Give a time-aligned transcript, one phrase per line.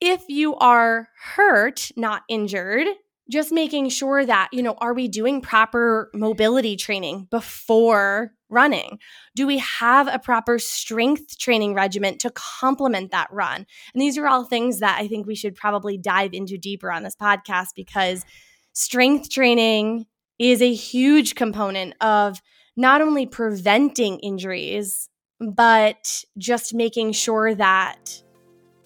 [0.00, 2.86] if you are hurt, not injured,
[3.30, 8.98] just making sure that, you know, are we doing proper mobility training before running?
[9.36, 13.66] Do we have a proper strength training regimen to complement that run?
[13.94, 17.04] And these are all things that I think we should probably dive into deeper on
[17.04, 18.24] this podcast because
[18.72, 20.06] strength training
[20.40, 22.40] is a huge component of
[22.76, 25.08] not only preventing injuries,
[25.38, 28.22] but just making sure that,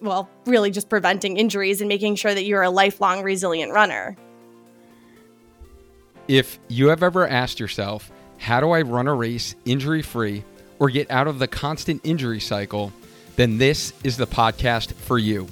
[0.01, 4.17] well, really just preventing injuries and making sure that you're a lifelong resilient runner.
[6.27, 10.43] If you have ever asked yourself, how do I run a race injury free
[10.79, 12.91] or get out of the constant injury cycle,
[13.35, 15.47] then this is the podcast for you.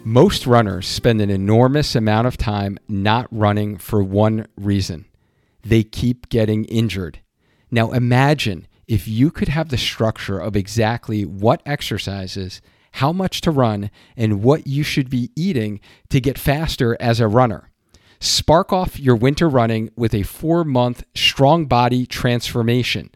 [0.04, 5.06] Most runners spend an enormous amount of time not running for one reason.
[5.62, 7.20] They keep getting injured.
[7.70, 13.50] Now imagine if you could have the structure of exactly what exercises, how much to
[13.50, 17.70] run, and what you should be eating to get faster as a runner.
[18.20, 23.10] Spark off your winter running with a four month strong body transformation.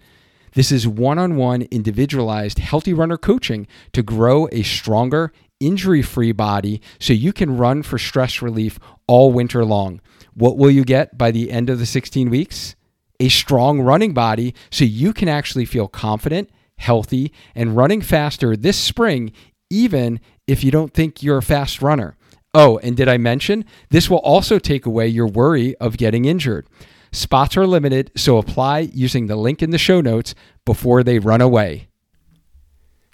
[0.54, 6.32] This is one on one individualized healthy runner coaching to grow a stronger, injury free
[6.32, 8.78] body so you can run for stress relief
[9.08, 10.00] all winter long.
[10.34, 12.76] What will you get by the end of the 16 weeks?
[13.18, 18.76] A strong running body so you can actually feel confident, healthy, and running faster this
[18.76, 19.32] spring,
[19.70, 22.16] even if you don't think you're a fast runner.
[22.54, 26.66] Oh, and did I mention this will also take away your worry of getting injured?
[27.10, 31.40] Spots are limited, so apply using the link in the show notes before they run
[31.40, 31.88] away.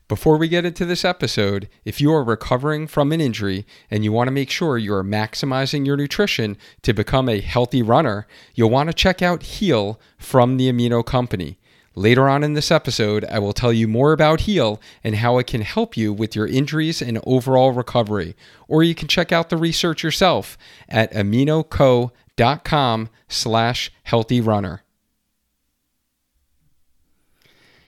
[0.09, 4.10] Before we get into this episode, if you are recovering from an injury and you
[4.10, 8.70] want to make sure you are maximizing your nutrition to become a healthy runner, you'll
[8.70, 11.59] want to check out Heal from the Amino Company.
[11.99, 15.49] Later on in this episode, I will tell you more about Heal and how it
[15.49, 18.37] can help you with your injuries and overall recovery.
[18.69, 20.57] Or you can check out the research yourself
[20.89, 24.85] at aminoco.com slash healthy runner.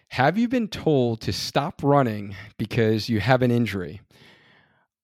[0.08, 4.00] Have you been told to stop running because you have an injury?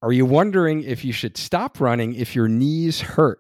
[0.03, 3.39] Are you wondering if you should stop running if your knees hurt?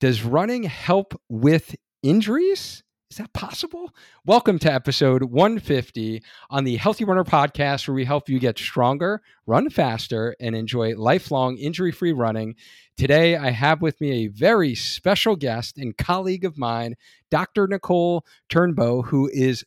[0.00, 2.82] Does running help with injuries?
[3.12, 3.94] Is that possible?
[4.24, 9.20] Welcome to episode 150 on the Healthy Runner podcast, where we help you get stronger,
[9.44, 12.54] run faster, and enjoy lifelong injury free running.
[12.96, 16.94] Today, I have with me a very special guest and colleague of mine,
[17.30, 17.66] Dr.
[17.66, 19.62] Nicole Turnbow, who is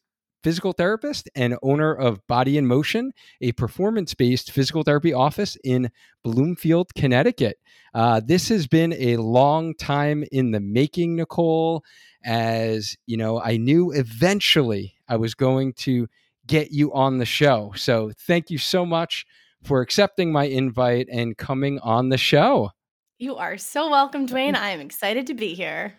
[0.46, 3.12] physical therapist and owner of Body in Motion,
[3.42, 5.90] a performance based physical therapy office in
[6.24, 7.58] Bloomfield, Connecticut.
[7.94, 11.84] Uh, this has been a long time in the making, Nicole
[12.26, 16.08] as you know i knew eventually i was going to
[16.48, 19.26] get you on the show so thank you so much
[19.64, 22.72] for accepting my invite and coming on the show
[23.20, 24.56] you are so welcome Duane.
[24.56, 25.94] i am excited to be here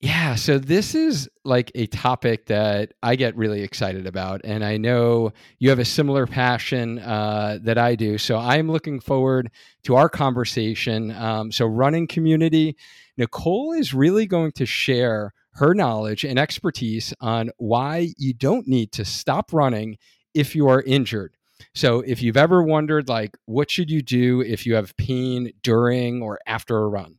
[0.00, 4.76] yeah so this is like a topic that i get really excited about and i
[4.76, 9.50] know you have a similar passion uh, that i do so i'm looking forward
[9.82, 12.76] to our conversation um, so running community
[13.16, 18.92] nicole is really going to share her knowledge and expertise on why you don't need
[18.92, 19.96] to stop running
[20.34, 21.34] if you are injured.
[21.74, 26.22] So if you've ever wondered like what should you do if you have pain during
[26.22, 27.16] or after a run,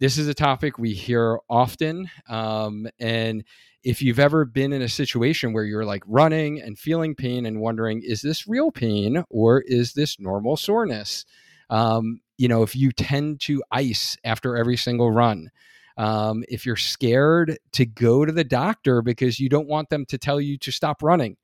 [0.00, 2.10] this is a topic we hear often.
[2.28, 3.44] Um, and
[3.84, 7.60] if you've ever been in a situation where you're like running and feeling pain and
[7.60, 11.26] wondering, is this real pain or is this normal soreness?
[11.68, 15.50] Um, you know, if you tend to ice after every single run,
[15.98, 20.16] um, if you're scared to go to the doctor because you don't want them to
[20.16, 21.36] tell you to stop running.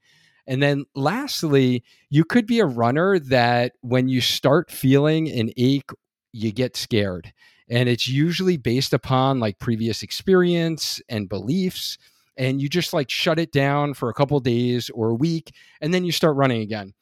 [0.46, 5.90] And then lastly, you could be a runner that when you start feeling an ache,
[6.32, 7.32] you get scared.
[7.68, 11.98] And it's usually based upon like previous experience and beliefs.
[12.38, 15.94] and you just like shut it down for a couple days or a week and
[15.94, 16.92] then you start running again.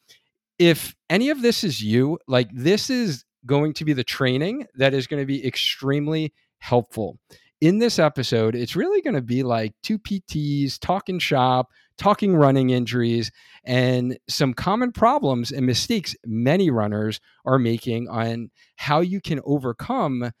[0.57, 4.93] If any of this is you, like this is going to be the training that
[4.93, 7.19] is going to be extremely helpful.
[7.61, 12.69] In this episode, it's really going to be like two PTs talking shop, talking running
[12.69, 13.31] injuries,
[13.63, 20.31] and some common problems and mistakes many runners are making on how you can overcome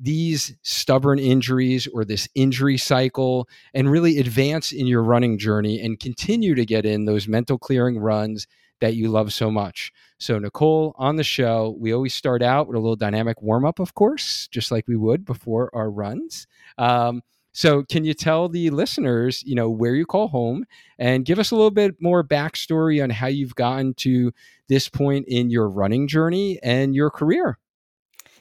[0.00, 6.00] these stubborn injuries or this injury cycle and really advance in your running journey and
[6.00, 8.46] continue to get in those mental clearing runs
[8.80, 9.92] that you love so much.
[10.18, 13.78] So, Nicole, on the show, we always start out with a little dynamic warm up,
[13.78, 16.46] of course, just like we would before our runs.
[16.78, 17.22] Um,
[17.52, 20.64] so, can you tell the listeners, you know, where you call home
[20.98, 24.32] and give us a little bit more backstory on how you've gotten to
[24.68, 27.58] this point in your running journey and your career?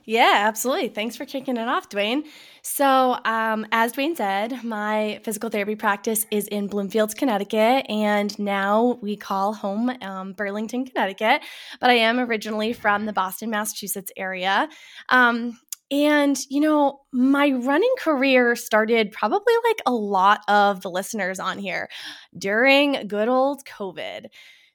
[0.05, 0.89] Yeah, absolutely.
[0.89, 2.23] Thanks for kicking it off, Duane.
[2.63, 8.97] So, um, as Duane said, my physical therapy practice is in Bloomfield, Connecticut, and now
[9.01, 11.41] we call home um, Burlington, Connecticut.
[11.79, 14.69] But I am originally from the Boston, Massachusetts area.
[15.09, 15.59] Um,
[15.91, 21.59] and, you know, my running career started probably like a lot of the listeners on
[21.59, 21.89] here
[22.37, 24.27] during good old COVID.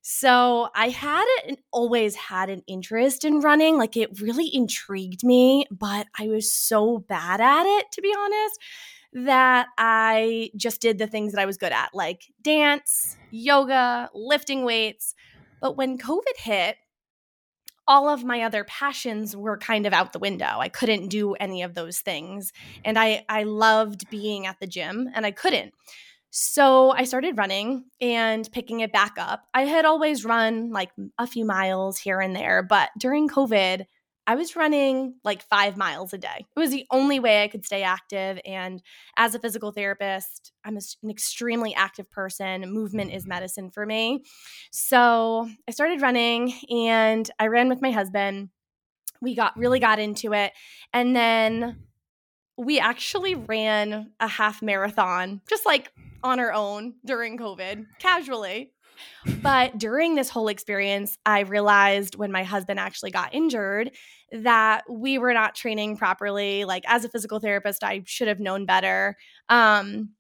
[0.08, 3.76] So I had it always had an interest in running.
[3.76, 8.60] Like it really intrigued me, but I was so bad at it, to be honest,
[9.24, 14.64] that I just did the things that I was good at, like dance, yoga, lifting
[14.64, 15.16] weights.
[15.60, 16.76] But when COVID hit,
[17.88, 20.58] all of my other passions were kind of out the window.
[20.60, 22.52] I couldn't do any of those things.
[22.84, 25.74] And I I loved being at the gym and I couldn't.
[26.38, 29.46] So I started running and picking it back up.
[29.54, 33.86] I had always run like a few miles here and there, but during COVID,
[34.26, 36.44] I was running like five miles a day.
[36.54, 38.38] It was the only way I could stay active.
[38.44, 38.82] And
[39.16, 42.70] as a physical therapist, I'm an extremely active person.
[42.70, 43.30] Movement is mm-hmm.
[43.30, 44.22] medicine for me.
[44.70, 48.50] So I started running and I ran with my husband.
[49.22, 49.88] We got really mm-hmm.
[49.90, 50.52] got into it.
[50.92, 51.85] And then
[52.56, 55.92] we actually ran a half marathon just like
[56.22, 58.72] on our own during COVID, casually.
[59.42, 63.90] But during this whole experience, I realized when my husband actually got injured
[64.32, 66.64] that we were not training properly.
[66.64, 69.16] Like, as a physical therapist, I should have known better.
[69.50, 70.10] Um,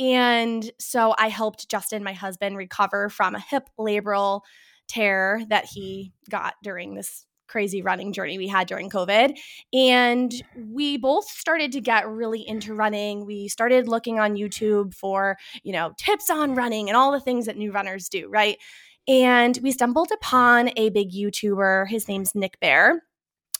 [0.00, 4.40] and so I helped Justin, my husband, recover from a hip labral
[4.88, 9.36] tear that he got during this crazy running journey we had during COVID.
[9.72, 13.26] And we both started to get really into running.
[13.26, 17.46] We started looking on YouTube for, you know, tips on running and all the things
[17.46, 18.58] that new runners do, right?
[19.06, 21.88] And we stumbled upon a big YouTuber.
[21.88, 23.02] His name's Nick Bare.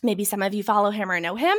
[0.02, 1.56] Maybe some of you follow him or know him.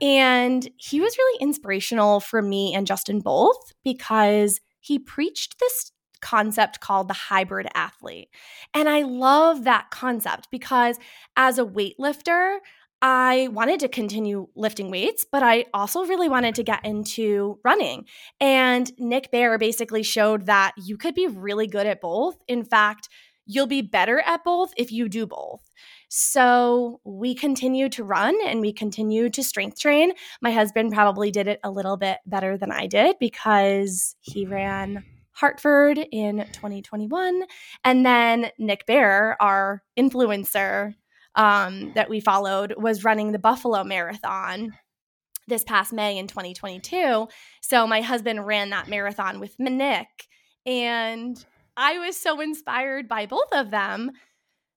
[0.00, 6.80] And he was really inspirational for me and Justin both because he preached this concept
[6.80, 8.28] called the hybrid athlete.
[8.74, 10.98] And I love that concept because
[11.36, 12.58] as a weightlifter,
[13.02, 18.06] I wanted to continue lifting weights, but I also really wanted to get into running.
[18.40, 22.36] And Nick Bare basically showed that you could be really good at both.
[22.48, 23.08] In fact,
[23.44, 25.60] you'll be better at both if you do both.
[26.08, 30.12] So we continue to run and we continue to strength train.
[30.40, 35.04] My husband probably did it a little bit better than I did because he ran
[35.36, 37.42] Hartford in 2021.
[37.84, 40.94] And then Nick Bare, our influencer
[41.34, 44.72] um, that we followed, was running the Buffalo Marathon
[45.46, 47.28] this past May in 2022.
[47.60, 50.08] So my husband ran that marathon with Nick.
[50.64, 51.44] And
[51.76, 54.12] I was so inspired by both of them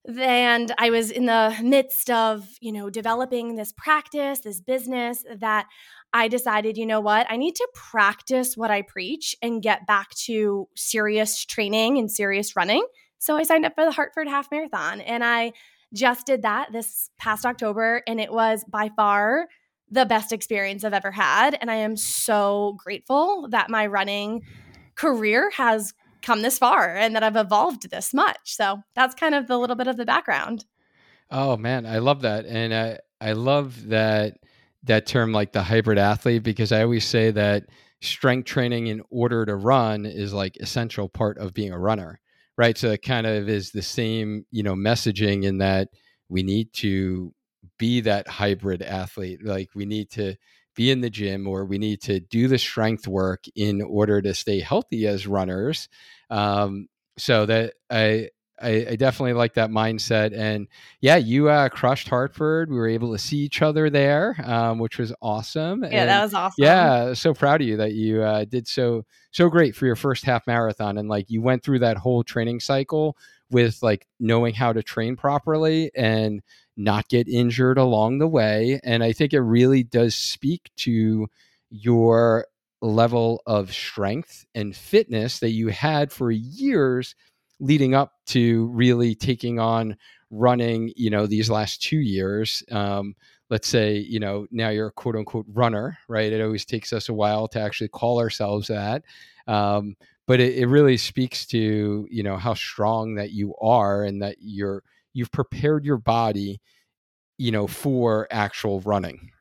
[0.08, 5.68] and I was in the midst of, you know, developing this practice, this business that
[6.14, 10.10] I decided, you know what, I need to practice what I preach and get back
[10.26, 12.86] to serious training and serious running.
[13.20, 15.54] So I signed up for the Hartford Half Marathon and I
[15.94, 18.02] just did that this past October.
[18.08, 19.48] And it was by far
[19.92, 21.58] the best experience I've ever had.
[21.60, 24.44] And I am so grateful that my running
[24.96, 28.38] career has come this far and that I've evolved this much.
[28.44, 30.66] So that's kind of the little bit of the background.
[31.32, 32.46] Oh man, I love that.
[32.46, 34.38] And I I love that
[34.84, 37.66] that term like the hybrid athlete because I always say that
[38.02, 42.20] strength training in order to run is like essential part of being a runner.
[42.58, 42.78] Right?
[42.78, 45.90] So it kind of is the same, you know, messaging in that
[46.28, 47.34] we need to
[47.78, 49.44] be that hybrid athlete.
[49.44, 50.36] Like we need to
[50.76, 54.34] be in the gym or we need to do the strength work in order to
[54.34, 55.90] stay healthy as runners.
[56.30, 58.30] Um, so that I
[58.62, 60.38] I, I, definitely like that mindset.
[60.38, 60.68] And
[61.02, 62.70] yeah, you uh, crushed Hartford.
[62.70, 65.84] We were able to see each other there, um, which was awesome.
[65.84, 66.64] Yeah, and that was awesome.
[66.64, 70.26] Yeah, so proud of you that you uh, did so so great for your first
[70.26, 73.18] half marathon, and like you went through that whole training cycle
[73.52, 76.42] with like knowing how to train properly and
[76.78, 78.80] not get injured along the way.
[78.84, 81.28] And I think it really does speak to
[81.70, 82.48] your
[82.82, 87.16] level of strength and fitness that you had for years
[87.60, 89.98] leading up to really taking on
[90.32, 92.64] running, you know, these last two years.
[92.72, 93.16] Um,
[93.50, 96.32] let's say, you know, now you're a quote unquote runner, right?
[96.32, 99.04] It always takes us a while to actually call ourselves that.
[99.48, 99.96] Um,
[100.28, 104.36] but it, it really speaks to, you know, how strong that you are and that
[104.40, 106.62] you're, you've prepared your body,
[107.40, 109.32] you know, for actual running,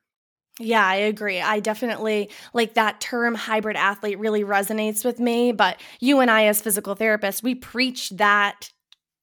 [0.59, 1.41] yeah, I agree.
[1.41, 5.53] I definitely like that term hybrid athlete really resonates with me.
[5.53, 8.71] But you and I, as physical therapists, we preach that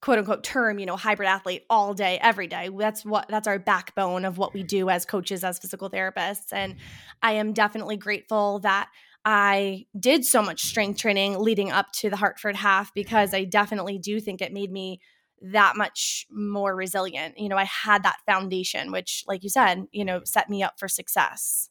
[0.01, 2.69] quote unquote term, you know, hybrid athlete all day, every day.
[2.71, 6.53] That's what that's our backbone of what we do as coaches, as physical therapists.
[6.53, 6.75] And
[7.21, 8.89] I am definitely grateful that
[9.25, 13.97] I did so much strength training leading up to the Hartford half because I definitely
[13.97, 15.01] do think it made me
[15.51, 17.37] that much more resilient.
[17.37, 20.79] You know, I had that foundation, which, like you said, you know, set me up
[20.79, 21.69] for success.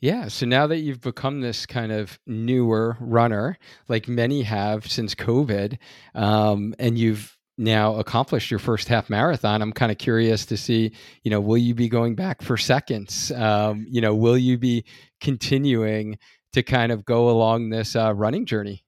[0.00, 0.28] Yeah.
[0.28, 5.78] So now that you've become this kind of newer runner, like many have since COVID,
[6.14, 10.92] um, and you've now accomplished your first half marathon, I'm kind of curious to see,
[11.24, 13.32] you know, will you be going back for seconds?
[13.32, 14.84] Um, you know, will you be
[15.20, 16.18] continuing
[16.52, 18.84] to kind of go along this uh, running journey?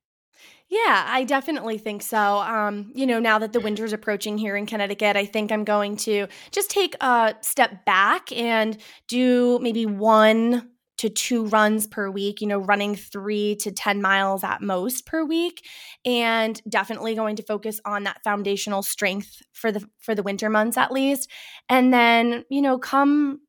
[0.71, 2.17] Yeah, I definitely think so.
[2.39, 5.97] Um, you know, now that the winter's approaching here in Connecticut, I think I'm going
[5.99, 12.41] to just take a step back and do maybe one to two runs per week,
[12.41, 15.67] you know, running three to 10 miles at most per week.
[16.05, 20.77] And definitely going to focus on that foundational strength for the for the winter months
[20.77, 21.29] at least.
[21.69, 23.41] And then, you know, come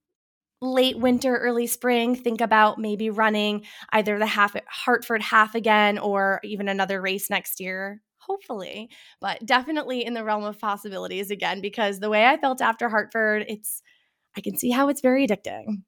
[0.62, 6.40] late winter, early spring, think about maybe running either the half Hartford half again or
[6.44, 8.02] even another race next year.
[8.20, 8.90] Hopefully,
[9.20, 13.46] but definitely in the realm of possibilities again, because the way I felt after Hartford,
[13.48, 13.82] it's
[14.38, 15.84] I can see how it's very addicting.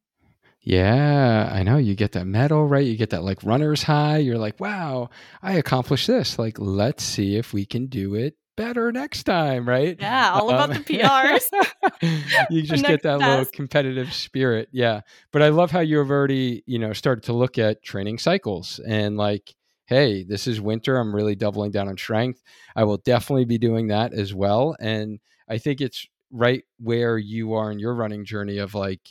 [0.59, 1.77] Yeah, I know.
[1.77, 2.85] You get that medal, right?
[2.85, 4.17] You get that like runner's high.
[4.17, 5.09] You're like, wow,
[5.41, 6.39] I accomplished this.
[6.39, 9.97] Like, let's see if we can do it better next time, right?
[9.99, 12.49] Yeah, all um, about the PRs.
[12.49, 14.69] you just get that little competitive spirit.
[14.71, 15.01] Yeah.
[15.31, 19.17] But I love how you've already, you know, started to look at training cycles and
[19.17, 19.53] like,
[19.85, 20.97] hey, this is winter.
[20.97, 22.41] I'm really doubling down on strength.
[22.75, 24.75] I will definitely be doing that as well.
[24.79, 25.19] And
[25.49, 29.01] I think it's right where you are in your running journey of like,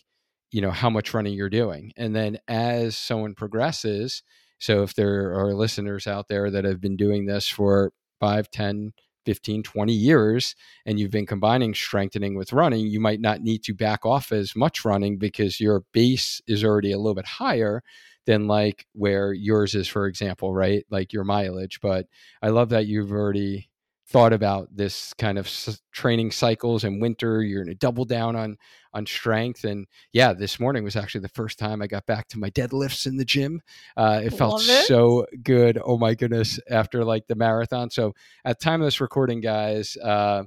[0.50, 1.92] you know, how much running you're doing.
[1.96, 4.22] And then as someone progresses,
[4.58, 8.92] so if there are listeners out there that have been doing this for five, ten,
[9.24, 10.54] 15, 20 years
[10.86, 14.54] and you've been combining strengthening with running, you might not need to back off as
[14.56, 17.82] much running because your base is already a little bit higher
[18.26, 20.84] than like where yours is, for example, right?
[20.90, 21.80] Like your mileage.
[21.80, 22.06] But
[22.40, 23.68] I love that you've already
[24.12, 28.36] thought about this kind of s- training cycles and winter you're going to double down
[28.36, 28.56] on
[28.92, 32.38] on strength and yeah this morning was actually the first time i got back to
[32.38, 33.62] my deadlifts in the gym
[33.96, 34.86] uh, it felt it.
[34.86, 38.12] so good oh my goodness after like the marathon so
[38.44, 40.42] at time of this recording guys uh,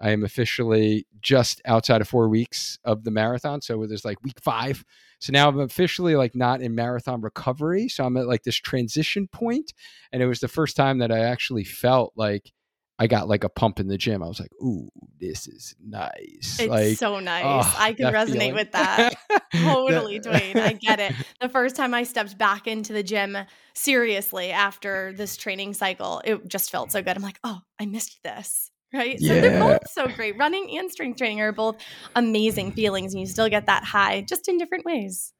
[0.00, 4.22] i am officially just outside of four weeks of the marathon so it was like
[4.24, 4.84] week five
[5.20, 9.26] so now i'm officially like not in marathon recovery so i'm at like this transition
[9.26, 9.72] point
[10.12, 12.52] and it was the first time that i actually felt like
[12.98, 14.22] I got like a pump in the gym.
[14.22, 17.44] I was like, "Ooh, this is nice!" It's like, so nice.
[17.44, 18.54] Oh, I can resonate feeling.
[18.54, 19.14] with that.
[19.52, 20.58] totally, Duane.
[20.58, 21.14] I get it.
[21.40, 23.36] The first time I stepped back into the gym
[23.74, 27.16] seriously after this training cycle, it just felt so good.
[27.16, 29.20] I'm like, "Oh, I missed this." Right.
[29.20, 30.38] So they're both so great.
[30.38, 31.76] Running and strength training are both
[32.14, 35.34] amazing feelings, and you still get that high, just in different ways.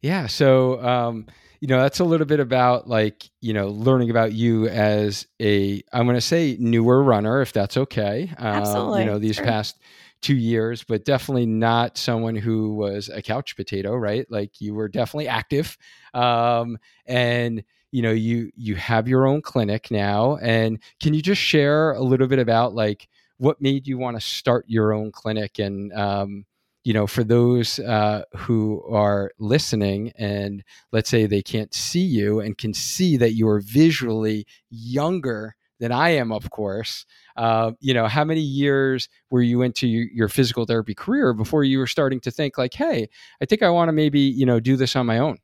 [0.00, 0.26] Yeah.
[0.26, 1.26] So, um,
[1.64, 5.82] you know that's a little bit about like you know learning about you as a
[5.94, 9.00] i'm going to say newer runner if that's okay Absolutely.
[9.00, 9.46] Um, you know these sure.
[9.46, 9.80] past
[10.20, 14.88] two years but definitely not someone who was a couch potato right like you were
[14.88, 15.78] definitely active
[16.12, 21.40] um, and you know you you have your own clinic now and can you just
[21.40, 25.58] share a little bit about like what made you want to start your own clinic
[25.58, 26.44] and um,
[26.84, 30.62] you know, for those uh, who are listening and
[30.92, 35.92] let's say they can't see you and can see that you are visually younger than
[35.92, 37.06] I am, of course.
[37.36, 41.78] Uh, you know, how many years were you into your physical therapy career before you
[41.78, 43.08] were starting to think like, hey,
[43.40, 45.38] I think I want to maybe, you know, do this on my own?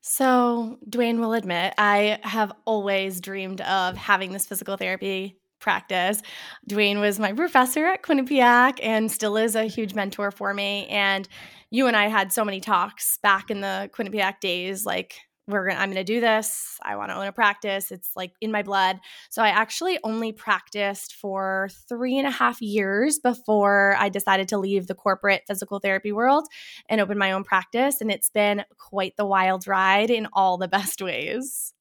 [0.00, 6.22] So, Duane will admit, I have always dreamed of having this physical therapy practice.
[6.66, 10.86] Duane was my professor at Quinnipiac and still is a huge mentor for me.
[10.86, 11.28] And
[11.70, 15.16] you and I had so many talks back in the Quinnipiac days, like
[15.48, 16.78] we're gonna i'm gonna do this.
[16.82, 17.90] I want to own a practice.
[17.90, 19.00] It's like in my blood.
[19.30, 24.58] So i actually only practiced for three and a half years before i decided to
[24.58, 26.46] leave the corporate physical therapy world
[26.88, 28.00] and open my own practice.
[28.00, 31.72] And it's been quite the wild ride in all the best ways.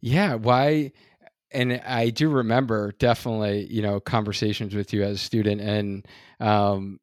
[0.00, 0.92] Yeah why
[1.52, 6.06] and i do remember definitely you know conversations with you as a student and
[6.40, 6.98] um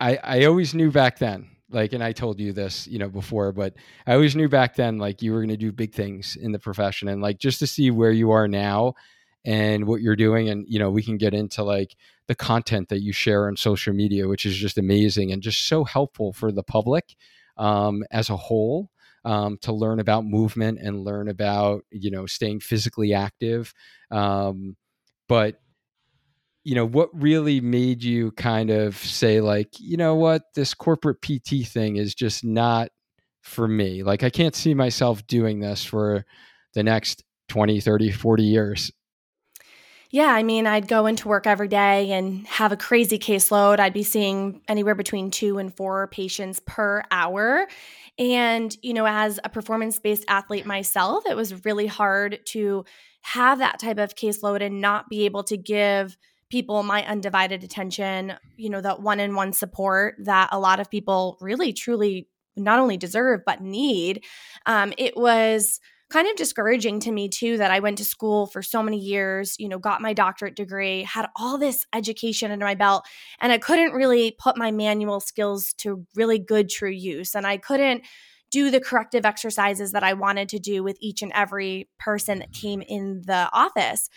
[0.00, 3.52] i i always knew back then like and i told you this you know before
[3.52, 3.74] but
[4.06, 6.58] i always knew back then like you were going to do big things in the
[6.58, 8.94] profession and like just to see where you are now
[9.44, 11.96] and what you're doing and you know we can get into like
[12.28, 15.84] the content that you share on social media which is just amazing and just so
[15.84, 17.16] helpful for the public
[17.56, 18.90] um, as a whole
[19.24, 23.72] um, to learn about movement and learn about you know staying physically active
[24.10, 24.76] um,
[25.28, 25.60] but
[26.64, 31.20] you know what really made you kind of say like you know what this corporate
[31.20, 32.88] pt thing is just not
[33.42, 36.24] for me like i can't see myself doing this for
[36.74, 38.92] the next 20 30 40 years
[40.12, 43.80] yeah, I mean, I'd go into work every day and have a crazy caseload.
[43.80, 47.66] I'd be seeing anywhere between two and four patients per hour.
[48.18, 52.84] And, you know, as a performance based athlete myself, it was really hard to
[53.22, 56.16] have that type of caseload and not be able to give
[56.50, 60.90] people my undivided attention, you know, that one on one support that a lot of
[60.90, 64.22] people really, truly not only deserve, but need.
[64.66, 65.80] Um, it was
[66.12, 69.56] kind of discouraging to me too that I went to school for so many years,
[69.58, 73.06] you know, got my doctorate degree, had all this education under my belt,
[73.40, 77.34] and I couldn't really put my manual skills to really good true use.
[77.34, 78.04] And I couldn't
[78.52, 82.52] do the corrective exercises that I wanted to do with each and every person that
[82.52, 84.08] came in the office.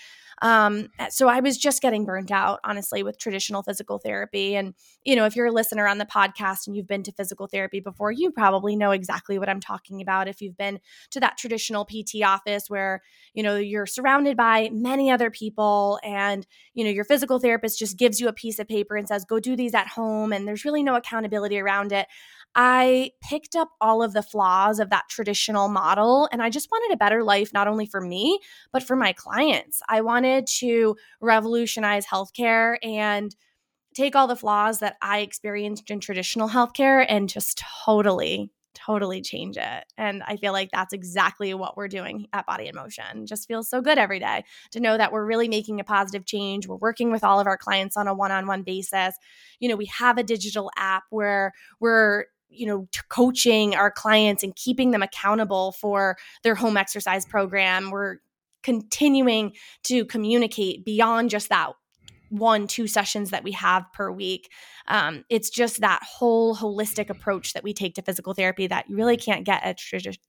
[0.41, 4.55] Um, so I was just getting burnt out, honestly, with traditional physical therapy.
[4.55, 4.73] And,
[5.05, 7.79] you know, if you're a listener on the podcast and you've been to physical therapy
[7.79, 10.27] before, you probably know exactly what I'm talking about.
[10.27, 10.79] If you've been
[11.11, 13.01] to that traditional PT office where,
[13.33, 17.97] you know, you're surrounded by many other people and, you know, your physical therapist just
[17.97, 20.33] gives you a piece of paper and says, go do these at home.
[20.33, 22.07] And there's really no accountability around it.
[22.55, 26.93] I picked up all of the flaws of that traditional model and I just wanted
[26.93, 28.39] a better life, not only for me,
[28.71, 29.81] but for my clients.
[29.89, 33.35] I wanted to revolutionize healthcare and
[33.93, 39.57] take all the flaws that I experienced in traditional healthcare and just totally, totally change
[39.57, 39.85] it.
[39.97, 43.25] And I feel like that's exactly what we're doing at Body in Motion.
[43.25, 46.67] Just feels so good every day to know that we're really making a positive change.
[46.67, 49.15] We're working with all of our clients on a one on one basis.
[49.59, 54.55] You know, we have a digital app where we're you know coaching our clients and
[54.55, 58.17] keeping them accountable for their home exercise program we're
[58.63, 59.53] continuing
[59.83, 61.73] to communicate beyond just that
[62.29, 64.51] one two sessions that we have per week.
[64.87, 68.95] Um, it's just that whole holistic approach that we take to physical therapy that you
[68.95, 69.79] really can't get at,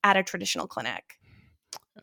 [0.04, 1.18] at a traditional clinic.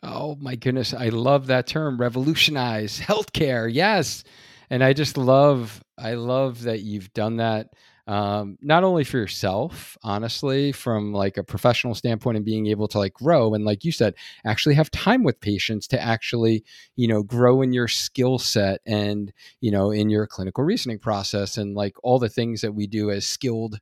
[0.02, 4.24] Oh my goodness i love that term revolutionize healthcare yes.
[4.70, 7.68] And i just love i love that you've done that
[8.06, 12.98] um, not only for yourself, honestly, from like a professional standpoint and being able to
[12.98, 14.14] like grow and like you said,
[14.44, 16.64] actually have time with patients to actually,
[16.96, 21.56] you know, grow in your skill set and, you know, in your clinical reasoning process
[21.56, 23.78] and like all the things that we do as skilled,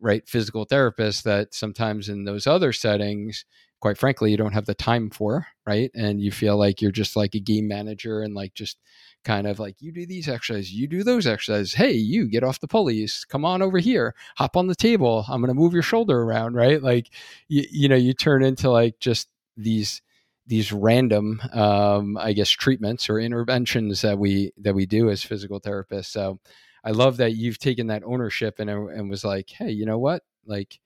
[0.00, 3.46] right, physical therapists that sometimes in those other settings,
[3.80, 5.90] quite frankly, you don't have the time for, right?
[5.94, 8.78] And you feel like you're just like a game manager and like just
[9.24, 11.74] kind of like you do these exercises, you do those exercises.
[11.74, 15.24] Hey, you get off the pulleys, come on over here, hop on the table.
[15.28, 16.82] I'm going to move your shoulder around, right?
[16.82, 17.08] Like
[17.48, 20.02] you, you know, you turn into like just these
[20.46, 25.60] these random um, i guess treatments or interventions that we that we do as physical
[25.60, 26.38] therapists so
[26.84, 30.22] i love that you've taken that ownership and, and was like hey you know what
[30.44, 30.80] like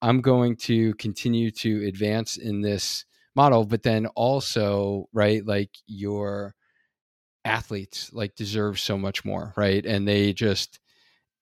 [0.00, 3.04] i'm going to continue to advance in this
[3.36, 6.54] model but then also right like your
[7.44, 9.84] athletes like deserve so much more, right?
[9.84, 10.80] And they just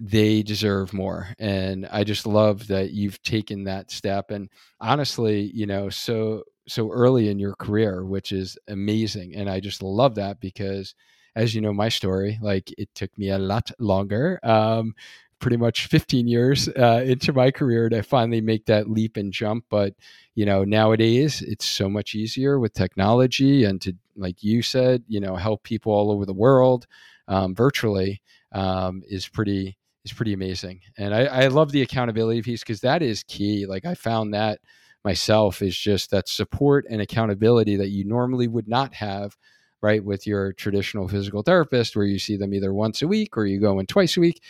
[0.01, 1.29] they deserve more.
[1.39, 4.31] And I just love that you've taken that step.
[4.31, 4.49] And
[4.81, 9.35] honestly, you know, so so early in your career, which is amazing.
[9.37, 10.95] And I just love that because
[11.37, 14.39] as you know my story, like it took me a lot longer.
[14.43, 14.95] Um,
[15.41, 19.65] pretty much 15 years uh, into my career to finally make that leap and jump.
[19.71, 19.95] But
[20.35, 25.21] you know, nowadays it's so much easier with technology and to, like you said, you
[25.21, 26.87] know, help people all over the world
[27.29, 28.21] um, virtually
[28.53, 30.81] um, is pretty is pretty amazing.
[30.99, 33.67] And I, I love the accountability piece because that is key.
[33.67, 34.59] Like I found that
[35.05, 39.37] myself is just that support and accountability that you normally would not have
[39.83, 40.03] right?
[40.03, 43.61] With your traditional physical therapist, where you see them either once a week or you
[43.61, 44.43] go in twice a week,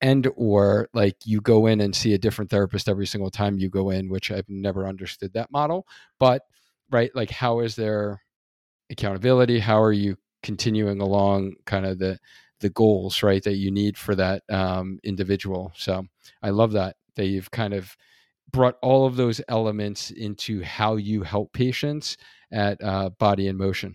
[0.00, 3.68] and or like you go in and see a different therapist every single time you
[3.68, 5.86] go in, which I've never understood that model.
[6.20, 6.42] But
[6.90, 8.22] right, like how is there
[8.90, 9.58] accountability?
[9.58, 12.18] How are you continuing along kind of the
[12.60, 16.04] the goals right that you need for that um, individual so
[16.42, 17.96] i love that that you've kind of
[18.50, 22.16] brought all of those elements into how you help patients
[22.52, 23.94] at uh, body in motion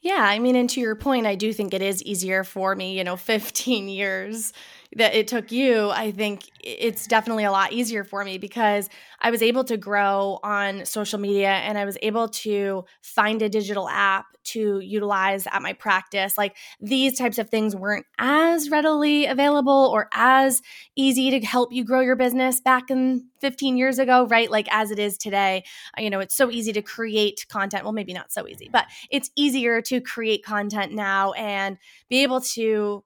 [0.00, 2.96] yeah i mean and to your point i do think it is easier for me
[2.96, 4.52] you know 15 years
[4.96, 8.88] that it took you, I think it's definitely a lot easier for me because
[9.20, 13.48] I was able to grow on social media and I was able to find a
[13.48, 16.38] digital app to utilize at my practice.
[16.38, 20.62] Like these types of things weren't as readily available or as
[20.96, 24.50] easy to help you grow your business back in 15 years ago, right?
[24.50, 25.64] Like as it is today.
[25.98, 27.84] You know, it's so easy to create content.
[27.84, 32.40] Well, maybe not so easy, but it's easier to create content now and be able
[32.40, 33.04] to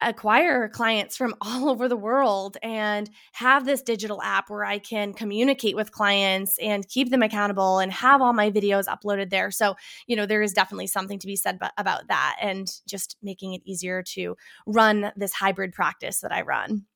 [0.00, 5.12] acquire clients from all over the world and have this digital app where I can
[5.12, 9.50] communicate with clients and keep them accountable and have all my videos uploaded there.
[9.50, 9.76] So,
[10.06, 13.62] you know, there is definitely something to be said about that and just making it
[13.64, 16.86] easier to run this hybrid practice that I run.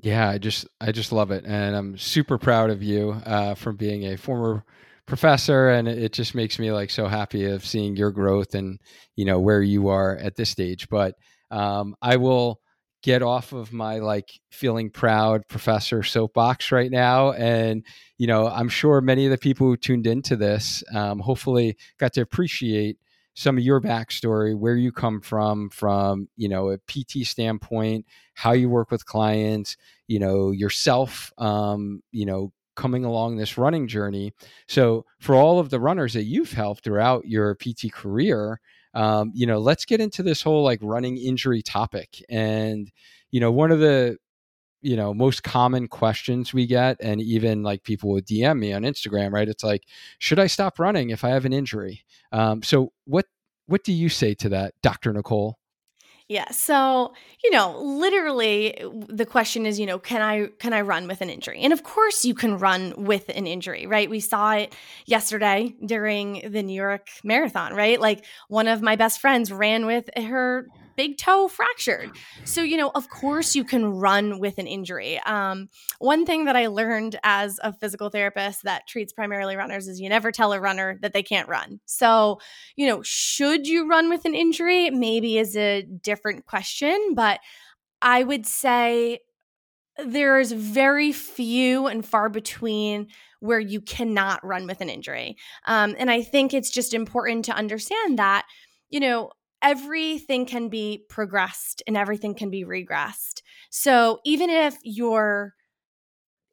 [0.00, 3.76] Yeah, I just I just love it, and I'm super proud of you uh, from
[3.76, 4.64] being a former
[5.06, 8.78] professor and it just makes me like so happy of seeing your growth and
[9.16, 10.88] you know where you are at this stage.
[10.88, 11.14] But
[11.50, 12.60] um, I will
[13.02, 17.32] get off of my like feeling proud professor soapbox right now.
[17.32, 17.84] And
[18.22, 22.12] you know i'm sure many of the people who tuned into this um, hopefully got
[22.12, 22.98] to appreciate
[23.34, 28.52] some of your backstory where you come from from you know a pt standpoint how
[28.52, 34.32] you work with clients you know yourself um, you know coming along this running journey
[34.68, 38.60] so for all of the runners that you've helped throughout your pt career
[38.94, 42.22] um, you know, let's get into this whole like running injury topic.
[42.28, 42.90] And,
[43.30, 44.18] you know, one of the,
[44.82, 48.82] you know, most common questions we get, and even like people would DM me on
[48.82, 49.48] Instagram, right?
[49.48, 49.84] It's like,
[50.18, 52.04] should I stop running if I have an injury?
[52.32, 53.26] Um, so what,
[53.66, 55.12] what do you say to that, Dr.
[55.12, 55.56] Nicole?
[56.32, 56.50] Yeah.
[56.50, 57.12] So,
[57.44, 61.28] you know, literally the question is, you know, can I can I run with an
[61.28, 61.60] injury?
[61.60, 64.08] And of course you can run with an injury, right?
[64.08, 68.00] We saw it yesterday during the New York Marathon, right?
[68.00, 72.10] Like one of my best friends ran with her big toe fractured.
[72.44, 75.20] So, you know, of course you can run with an injury.
[75.20, 80.00] Um, one thing that I learned as a physical therapist that treats primarily runners is
[80.00, 81.80] you never tell a runner that they can't run.
[81.86, 82.40] So,
[82.76, 84.90] you know, should you run with an injury?
[84.90, 87.40] Maybe is a different question, but
[88.00, 89.20] I would say
[90.04, 93.08] there's very few and far between
[93.40, 95.36] where you cannot run with an injury.
[95.66, 98.46] Um, and I think it's just important to understand that,
[98.88, 103.42] you know, everything can be progressed and everything can be regressed.
[103.70, 105.54] So even if you're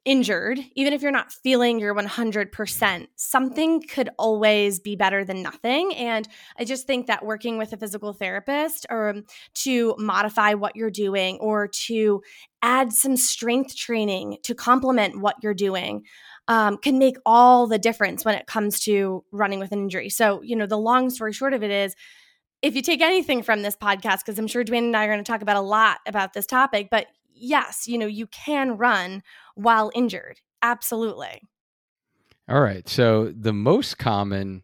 [0.06, 5.94] injured, even if you're not feeling your 100%, something could always be better than nothing.
[5.94, 6.26] And
[6.58, 9.24] I just think that working with a physical therapist or um,
[9.56, 12.22] to modify what you're doing or to
[12.62, 16.04] add some strength training to complement what you're doing
[16.48, 20.08] um, can make all the difference when it comes to running with an injury.
[20.08, 21.94] So, you know, the long story short of it is
[22.62, 25.22] if you take anything from this podcast, because I'm sure Duane and I are going
[25.22, 29.22] to talk about a lot about this topic, but yes, you know, you can run
[29.54, 30.40] while injured.
[30.62, 31.48] Absolutely.
[32.48, 32.88] All right.
[32.88, 34.62] So the most common,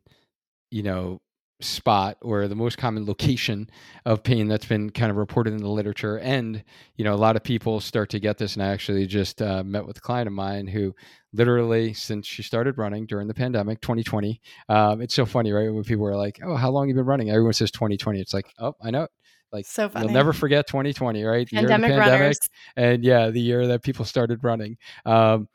[0.70, 1.20] you know,
[1.60, 3.70] spot or the most common location
[4.04, 6.18] of pain that's been kind of reported in the literature.
[6.18, 6.62] And
[6.96, 9.62] you know a lot of people start to get this and i actually just uh,
[9.64, 10.94] met with a client of mine who
[11.32, 15.72] literally since she started running during the pandemic 2020 um, it's so funny right?
[15.72, 17.30] When people are like oh how long have you been running?
[17.30, 19.08] Everyone says 2020 it's like oh i know.
[19.52, 20.06] Like so funny.
[20.06, 21.48] you'll never forget 2020 right?
[21.48, 22.38] The pandemic, year the pandemic runners.
[22.76, 24.76] and yeah the year that people started running.
[25.04, 25.48] Um,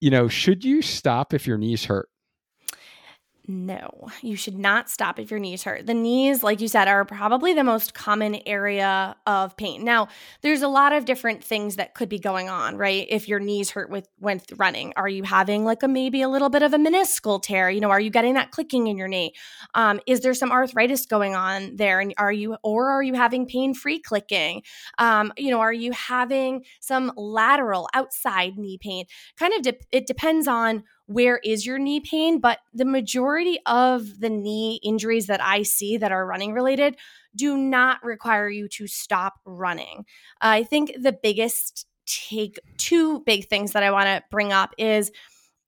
[0.00, 2.08] you know should you stop if your knees hurt
[3.48, 5.86] no, you should not stop if your knees hurt.
[5.86, 9.84] The knees, like you said, are probably the most common area of pain.
[9.84, 10.08] Now,
[10.42, 13.06] there's a lot of different things that could be going on, right?
[13.08, 16.48] If your knees hurt with when running, are you having like a maybe a little
[16.48, 17.70] bit of a meniscal tear?
[17.70, 19.32] You know, are you getting that clicking in your knee?
[19.74, 22.00] Um, is there some arthritis going on there?
[22.00, 24.62] And are you or are you having pain-free clicking?
[24.98, 29.04] Um, you know, are you having some lateral outside knee pain?
[29.38, 34.20] Kind of de- it depends on where is your knee pain, but the majority of
[34.20, 36.96] the knee injuries that I see that are running related
[37.34, 40.04] do not require you to stop running.
[40.40, 45.10] I think the biggest take two big things that I want to bring up is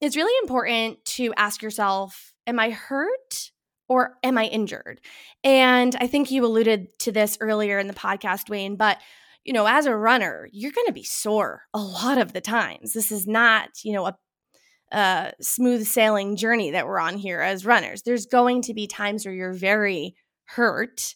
[0.01, 3.51] it's really important to ask yourself, am I hurt
[3.89, 5.01] or am I injured?
[5.43, 8.99] And I think you alluded to this earlier in the podcast, Wayne, but
[9.45, 12.93] you know, as a runner, you're going to be sore a lot of the times.
[12.93, 14.17] This is not, you know, a,
[14.93, 18.03] a smooth sailing journey that we're on here as runners.
[18.03, 21.15] There's going to be times where you're very hurt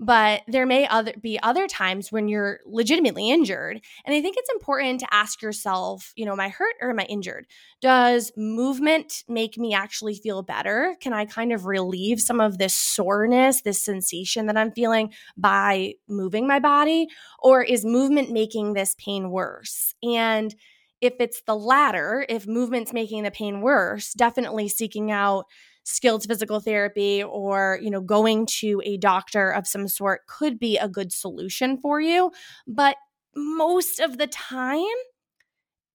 [0.00, 3.80] but there may other be other times when you're legitimately injured.
[4.04, 6.98] And i think it's important to ask yourself you know am i hurt or am
[6.98, 7.46] i injured?
[7.82, 10.96] Does movement make me actually feel better?
[11.00, 15.94] Can i kind of relieve some of this soreness this sensation that i'm feeling by
[16.08, 17.08] moving my body?
[17.38, 19.94] Or is movement making this pain worse?
[20.02, 20.54] And
[21.00, 25.44] if it's the latter if movement's making the pain worse definitely seeking out
[25.84, 30.76] skilled physical therapy or you know going to a doctor of some sort could be
[30.76, 32.30] a good solution for you
[32.66, 32.96] but
[33.34, 34.84] most of the time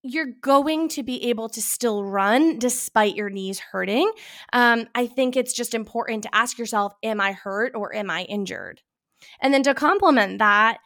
[0.07, 4.11] you're going to be able to still run despite your knees hurting.
[4.53, 8.21] Um, I think it's just important to ask yourself, am I hurt or am I
[8.25, 8.81] injured?
[9.41, 10.77] And then to complement that,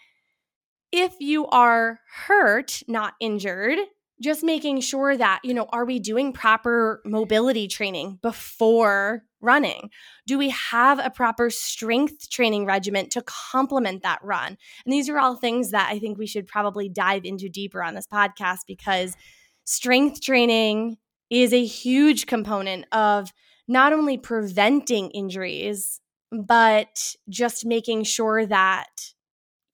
[0.93, 3.79] if you are hurt, not injured,
[4.21, 9.89] just making sure that, you know, are we doing proper mobility training before running?
[10.27, 14.57] Do we have a proper strength training regimen to complement that run?
[14.85, 17.95] And these are all things that I think we should probably dive into deeper on
[17.95, 19.15] this podcast because
[19.63, 20.97] strength training
[21.29, 23.31] is a huge component of
[23.67, 26.01] not only preventing injuries,
[26.31, 28.89] but just making sure that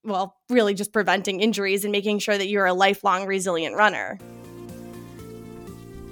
[0.06, 4.18] well, really just preventing injuries and making sure that you're a lifelong resilient runner.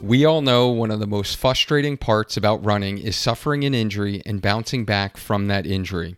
[0.02, 4.20] We all know one of the most frustrating parts about running is suffering an injury
[4.26, 6.16] and bouncing back from that injury.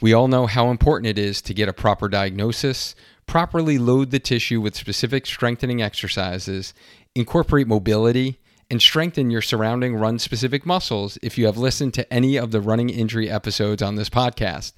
[0.00, 2.94] We all know how important it is to get a proper diagnosis,
[3.26, 6.72] properly load the tissue with specific strengthening exercises,
[7.14, 8.38] incorporate mobility,
[8.70, 12.60] and strengthen your surrounding run specific muscles if you have listened to any of the
[12.60, 14.72] running injury episodes on this podcast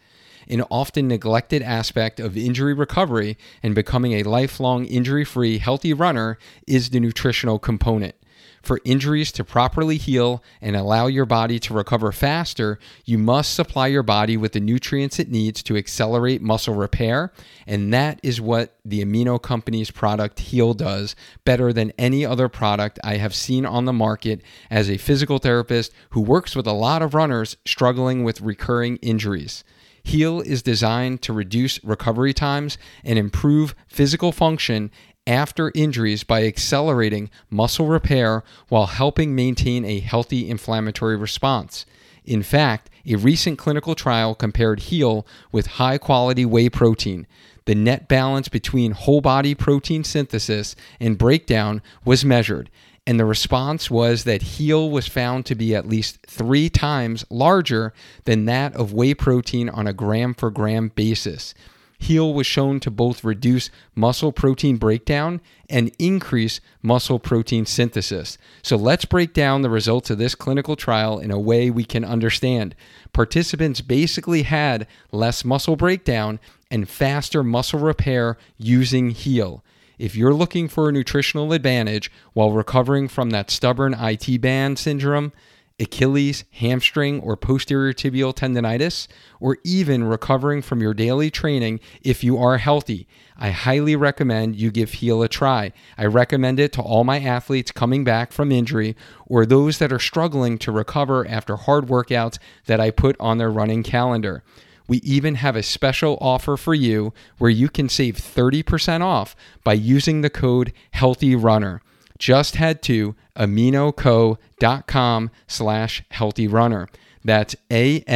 [0.48, 6.38] an often neglected aspect of injury recovery and becoming a lifelong injury free, healthy runner
[6.66, 8.14] is the nutritional component.
[8.62, 13.86] For injuries to properly heal and allow your body to recover faster, you must supply
[13.86, 17.32] your body with the nutrients it needs to accelerate muscle repair.
[17.66, 22.98] And that is what the Amino Company's product Heal does better than any other product
[23.04, 27.02] I have seen on the market as a physical therapist who works with a lot
[27.02, 29.64] of runners struggling with recurring injuries.
[30.08, 34.90] Heal is designed to reduce recovery times and improve physical function
[35.26, 41.84] after injuries by accelerating muscle repair while helping maintain a healthy inflammatory response.
[42.24, 47.26] In fact, a recent clinical trial compared Heal with high quality whey protein.
[47.66, 52.70] The net balance between whole body protein synthesis and breakdown was measured,
[53.08, 57.94] and the response was that Heal was found to be at least three times larger
[58.24, 61.54] than that of whey protein on a gram for gram basis.
[61.98, 65.40] Heal was shown to both reduce muscle protein breakdown
[65.70, 68.36] and increase muscle protein synthesis.
[68.60, 72.04] So let's break down the results of this clinical trial in a way we can
[72.04, 72.74] understand.
[73.14, 76.40] Participants basically had less muscle breakdown
[76.70, 79.64] and faster muscle repair using Heal.
[79.98, 85.32] If you're looking for a nutritional advantage while recovering from that stubborn IT band syndrome,
[85.80, 89.06] Achilles, hamstring, or posterior tibial tendonitis,
[89.38, 93.06] or even recovering from your daily training if you are healthy,
[93.36, 95.72] I highly recommend you give Heal a try.
[95.96, 100.00] I recommend it to all my athletes coming back from injury or those that are
[100.00, 104.42] struggling to recover after hard workouts that I put on their running calendar.
[104.88, 109.74] We even have a special offer for you where you can save 30% off by
[109.74, 111.80] using the code HEALTHYRUNNER.
[112.18, 116.88] Just head to aminoco.com slash healthyrunner.
[117.22, 118.12] That's A-M-I-N-O-C-O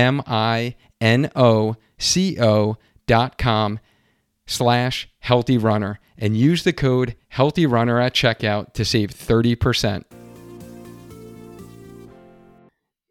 [3.07, 3.79] dot com
[4.47, 10.05] slash healthyrunner and use the code HEALTHYRUNNER at checkout to save 30%.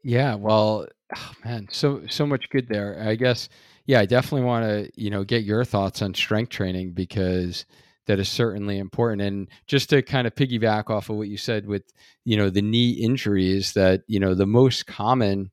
[0.03, 2.97] Yeah, well, Oh, man, so so much good there.
[3.05, 3.49] I guess,
[3.85, 7.65] yeah, I definitely want to you know get your thoughts on strength training because
[8.07, 9.21] that is certainly important.
[9.21, 11.83] And just to kind of piggyback off of what you said with
[12.23, 15.51] you know the knee injuries, that you know the most common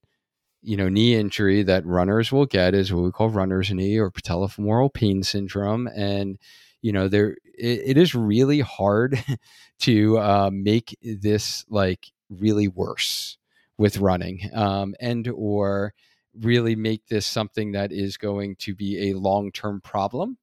[0.62, 4.10] you know knee injury that runners will get is what we call runner's knee or
[4.10, 6.38] patellofemoral pain syndrome, and
[6.82, 9.22] you know there it, it is really hard
[9.80, 13.38] to uh, make this like really worse
[13.78, 15.94] with running um, and or
[16.34, 20.36] really make this something that is going to be a long-term problem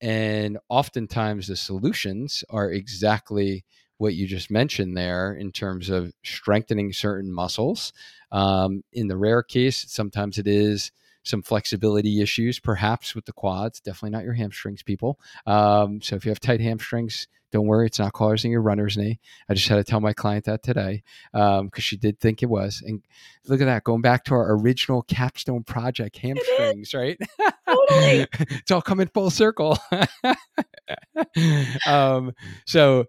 [0.00, 3.64] and oftentimes the solutions are exactly
[3.98, 7.92] what you just mentioned there in terms of strengthening certain muscles.
[8.30, 10.92] Um, in the rare case, sometimes it is
[11.26, 13.80] some flexibility issues, perhaps with the quads.
[13.80, 15.18] Definitely not your hamstrings, people.
[15.46, 19.18] Um, so if you have tight hamstrings, don't worry, it's not causing your runner's knee.
[19.48, 22.50] I just had to tell my client that today because um, she did think it
[22.50, 22.82] was.
[22.84, 23.02] And
[23.46, 27.18] look at that, going back to our original capstone project, hamstrings, right?
[27.68, 28.26] Totally.
[28.40, 29.78] it's all coming full circle.
[31.86, 32.32] um,
[32.66, 33.06] so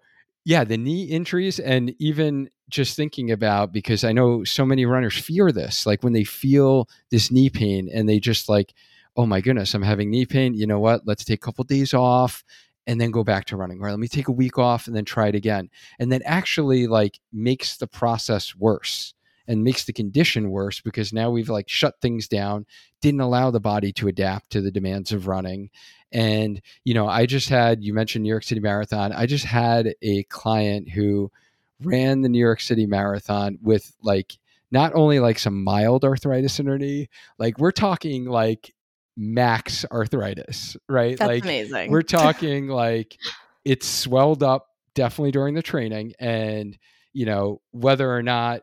[0.47, 5.17] yeah, the knee injuries and even just thinking about because I know so many runners
[5.17, 8.73] fear this, like when they feel this knee pain and they just like,
[9.17, 10.53] oh my goodness, I'm having knee pain.
[10.53, 11.01] You know what?
[11.05, 12.45] Let's take a couple days off
[12.85, 13.81] and then go back to running.
[13.81, 15.69] Or let me take a week off and then try it again.
[15.99, 19.13] And then actually like makes the process worse
[19.47, 22.65] and makes the condition worse because now we've like shut things down,
[23.01, 25.69] didn't allow the body to adapt to the demands of running.
[26.11, 29.11] And, you know, I just had, you mentioned New York City Marathon.
[29.11, 31.31] I just had a client who
[31.81, 34.37] ran the New York City Marathon with like,
[34.71, 38.73] not only like some mild arthritis in her knee, like we're talking like
[39.15, 41.17] max arthritis, right?
[41.17, 41.91] That's like amazing.
[41.91, 43.17] we're talking like
[43.65, 46.77] it's swelled up definitely during the training and
[47.13, 48.61] you know whether or not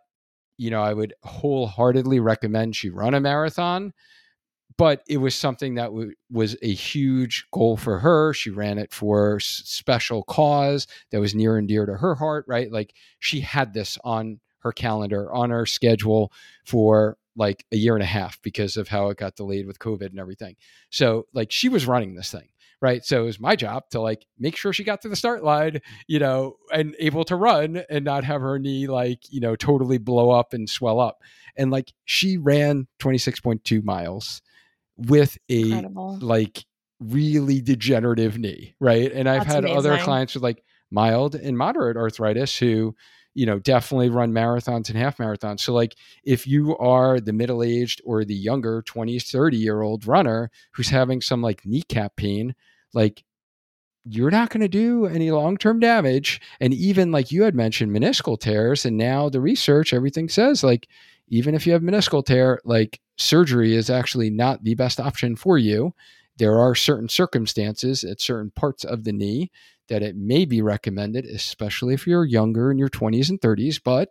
[0.56, 3.92] you know, I would wholeheartedly recommend she run a marathon.
[4.76, 8.32] But it was something that w- was a huge goal for her.
[8.34, 12.44] She ran it for s- special cause that was near and dear to her heart,
[12.48, 12.72] right?
[12.72, 16.32] Like she had this on her calendar, on her schedule
[16.64, 20.06] for like a year and a half because of how it got delayed with COVID
[20.10, 20.56] and everything.
[20.90, 22.48] So, like, she was running this thing
[22.84, 23.02] right?
[23.02, 25.80] So it was my job to like make sure she got to the start line,
[26.06, 29.96] you know, and able to run and not have her knee like, you know, totally
[29.96, 31.16] blow up and swell up.
[31.56, 34.42] And like she ran 26.2 miles
[34.98, 36.18] with a Incredible.
[36.20, 36.66] like
[37.00, 39.10] really degenerative knee, right?
[39.10, 39.78] And I've That's had amazing.
[39.78, 42.94] other clients with like mild and moderate arthritis who
[43.32, 47.64] you know definitely run marathons and half marathons so like if you are the middle
[47.64, 52.54] aged or the younger 20 30 year old runner who's having some like kneecap pain
[52.94, 53.24] like
[54.06, 58.38] you're not going to do any long-term damage and even like you had mentioned meniscal
[58.38, 60.88] tears and now the research everything says like
[61.28, 65.58] even if you have meniscal tear like surgery is actually not the best option for
[65.58, 65.94] you.
[66.36, 69.50] There are certain circumstances at certain parts of the knee
[69.88, 74.08] that it may be recommended especially if you're younger in your 20s and 30s but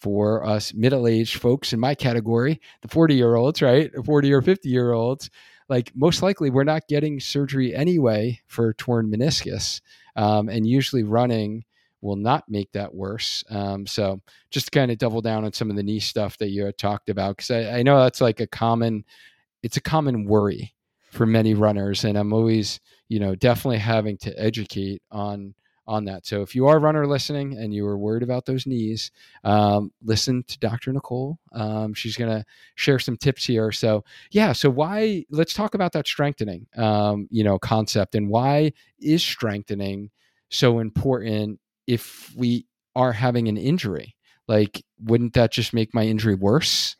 [0.00, 3.90] for us middle-aged folks in my category the 40 year olds right?
[4.04, 5.28] 40 or 50 year olds
[5.72, 9.80] like most likely we're not getting surgery anyway for torn meniscus,
[10.16, 11.64] um, and usually running
[12.02, 13.42] will not make that worse.
[13.48, 16.50] Um, so just to kind of double down on some of the knee stuff that
[16.50, 19.04] you had talked about, because I, I know that's like a common,
[19.62, 20.74] it's a common worry
[21.10, 25.54] for many runners, and I'm always, you know, definitely having to educate on
[25.86, 26.26] on that.
[26.26, 29.10] So if you are a runner listening and you are worried about those knees,
[29.44, 30.92] um, listen to Dr.
[30.92, 31.38] Nicole.
[31.52, 32.44] Um, she's going to
[32.76, 33.72] share some tips here.
[33.72, 35.24] So yeah, so why?
[35.30, 40.10] Let's talk about that strengthening, um, you know, concept and why is strengthening
[40.50, 44.14] so important if we are having an injury?
[44.48, 46.96] Like, wouldn't that just make my injury worse?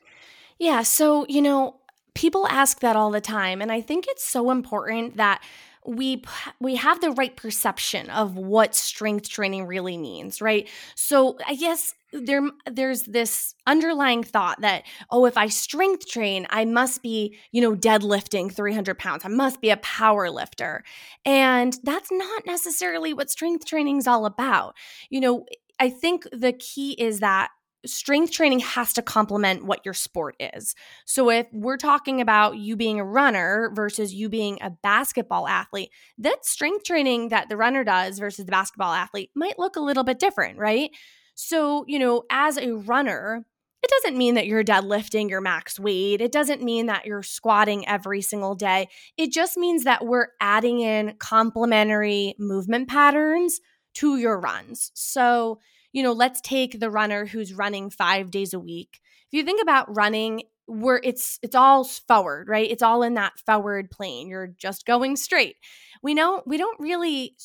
[0.59, 0.83] Yeah.
[0.83, 1.81] So you know,
[2.14, 5.42] people ask that all the time, and I think it's so important that
[5.87, 6.23] we
[6.61, 10.68] we have the right perception of what strength training really means, right?
[10.95, 16.62] So I guess there there's this underlying thought that oh if i strength train i
[16.62, 19.25] must be you know deadlifting 300 pounds.
[19.25, 20.85] I must be a power lifter.
[21.25, 24.77] And that's not necessarily what strength training is all about.
[25.09, 25.47] You know
[25.81, 27.49] i think the key is that
[27.87, 30.75] strength training has to complement what your sport is.
[31.05, 35.90] So if we're talking about you being a runner versus you being a basketball athlete,
[36.18, 40.05] that strength training that the runner does versus the basketball athlete might look a little
[40.05, 40.90] bit different, right?
[41.35, 43.45] So, you know, as a runner,
[43.83, 46.21] it doesn't mean that you're deadlifting your max weight.
[46.21, 48.88] It doesn't mean that you're squatting every single day.
[49.16, 53.61] It just means that we're adding in complementary movement patterns
[53.95, 54.92] to your runs.
[54.95, 55.59] So,
[55.93, 59.01] you know, let's take the runner who's running 5 days a week.
[59.31, 62.71] If you think about running where it's it's all forward, right?
[62.71, 64.29] It's all in that forward plane.
[64.29, 65.57] You're just going straight.
[66.03, 67.37] We know we don't really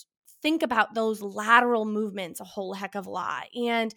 [0.41, 3.45] think about those lateral movements a whole heck of a lot.
[3.55, 3.93] And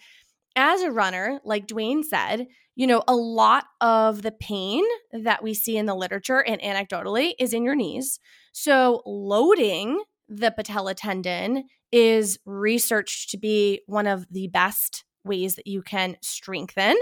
[0.57, 2.46] as a runner, like Duane said,
[2.77, 7.35] you know, a lot of the pain that we see in the literature and anecdotally
[7.38, 8.21] is in your knees.
[8.53, 15.66] So, loading the patella tendon is researched to be one of the best ways that
[15.66, 16.96] you can strengthen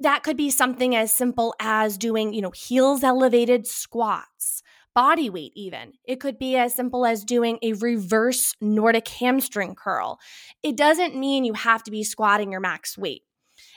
[0.00, 4.62] that could be something as simple as doing you know heels elevated squats
[4.94, 5.92] body weight, even.
[6.04, 10.18] It could be as simple as doing a reverse Nordic hamstring curl.
[10.62, 13.22] It doesn't mean you have to be squatting your max weight.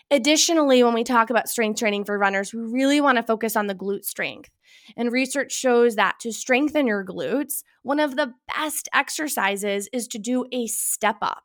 [0.10, 3.68] Additionally, when we talk about strength training for runners, we really want to focus on
[3.68, 4.50] the glute strength.
[4.96, 10.18] And research shows that to strengthen your glutes, one of the best exercises is to
[10.18, 11.44] do a step up.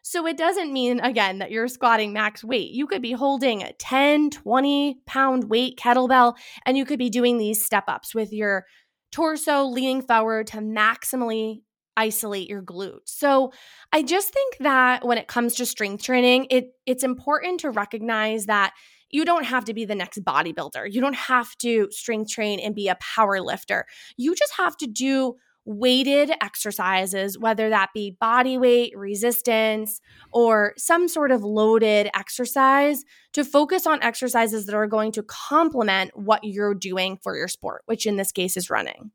[0.00, 2.70] So it doesn't mean, again, that you're squatting max weight.
[2.70, 7.36] You could be holding a 10, 20 pound weight kettlebell, and you could be doing
[7.36, 8.64] these step ups with your
[9.12, 11.60] torso leaning forward to maximally
[11.98, 13.08] isolate your glutes.
[13.08, 13.52] So
[13.92, 18.46] I just think that when it comes to strength training, it it's important to recognize
[18.46, 18.72] that
[19.10, 20.90] you don't have to be the next bodybuilder.
[20.90, 23.84] You don't have to strength train and be a power lifter.
[24.16, 25.34] You just have to do
[25.64, 30.00] weighted exercises, whether that be body weight, resistance,
[30.32, 36.10] or some sort of loaded exercise, to focus on exercises that are going to complement
[36.14, 39.10] what you're doing for your sport, which in this case is running.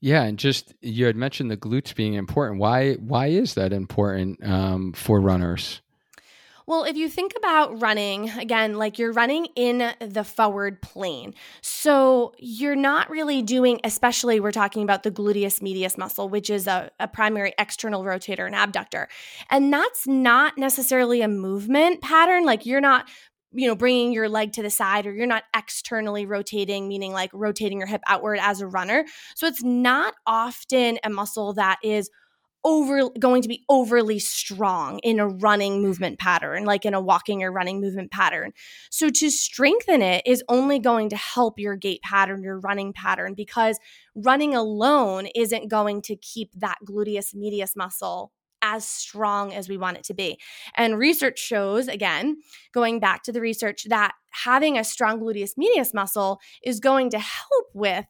[0.00, 2.58] Yeah, and just you had mentioned the glutes being important.
[2.58, 5.82] Why why is that important um, for runners?
[6.70, 11.34] Well, if you think about running, again, like you're running in the forward plane.
[11.62, 16.68] So you're not really doing, especially we're talking about the gluteus medius muscle, which is
[16.68, 19.08] a, a primary external rotator and abductor.
[19.50, 22.44] And that's not necessarily a movement pattern.
[22.44, 23.08] Like you're not
[23.52, 27.30] you know bringing your leg to the side or you're not externally rotating meaning like
[27.32, 29.04] rotating your hip outward as a runner.
[29.34, 32.10] So it's not often a muscle that is
[32.62, 37.42] over going to be overly strong in a running movement pattern like in a walking
[37.42, 38.52] or running movement pattern.
[38.90, 43.34] So to strengthen it is only going to help your gait pattern your running pattern
[43.34, 43.78] because
[44.14, 48.32] running alone isn't going to keep that gluteus medius muscle
[48.62, 50.38] as strong as we want it to be.
[50.74, 52.36] And research shows, again,
[52.72, 57.18] going back to the research, that having a strong gluteus medius muscle is going to
[57.18, 58.06] help with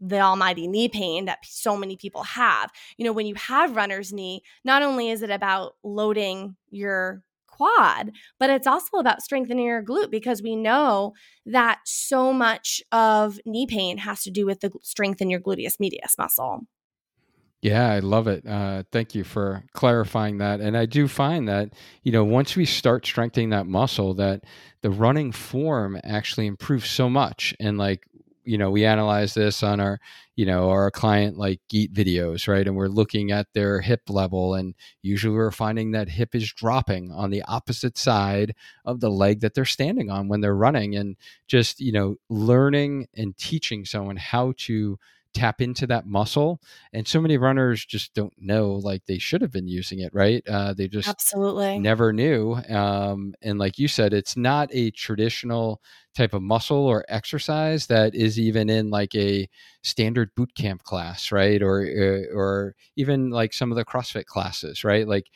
[0.00, 2.70] the almighty knee pain that so many people have.
[2.96, 8.10] You know, when you have runner's knee, not only is it about loading your quad,
[8.40, 11.12] but it's also about strengthening your glute because we know
[11.46, 15.78] that so much of knee pain has to do with the strength in your gluteus
[15.78, 16.66] medius muscle.
[17.62, 18.44] Yeah, I love it.
[18.44, 20.60] Uh, thank you for clarifying that.
[20.60, 21.70] And I do find that,
[22.02, 24.42] you know, once we start strengthening that muscle, that
[24.80, 27.54] the running form actually improves so much.
[27.60, 28.06] And like
[28.44, 30.00] you know we analyze this on our
[30.34, 34.54] you know our client like gait videos right and we're looking at their hip level
[34.54, 38.52] and usually we're finding that hip is dropping on the opposite side
[38.84, 43.06] of the leg that they're standing on when they're running and just you know learning
[43.16, 44.98] and teaching someone how to
[45.34, 46.60] tap into that muscle
[46.92, 50.42] and so many runners just don't know like they should have been using it right?
[50.48, 51.78] Uh, they just absolutely.
[51.78, 55.80] never knew um, and like you said it's not a traditional
[56.14, 59.48] type of muscle or exercise that is even in like a
[59.82, 61.62] standard boot camp class right?
[61.62, 65.06] Or uh, or even like some of the crossfit classes right?
[65.06, 65.26] Like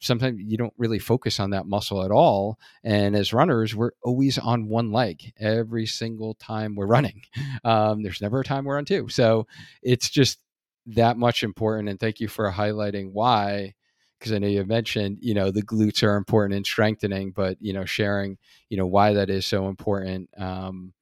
[0.00, 2.58] sometimes you don't really focus on that muscle at all.
[2.82, 7.22] And as runners we're always on one leg every single time we're running.
[7.64, 9.08] Um, there's never a time we're on two.
[9.08, 9.46] So
[9.82, 10.38] it's just
[10.86, 11.88] that much important.
[11.88, 13.74] And thank you for highlighting why
[14.22, 17.72] because I know you mentioned, you know, the glutes are important in strengthening, but you
[17.72, 20.30] know, sharing, you know, why that is so important.
[20.38, 20.92] Um,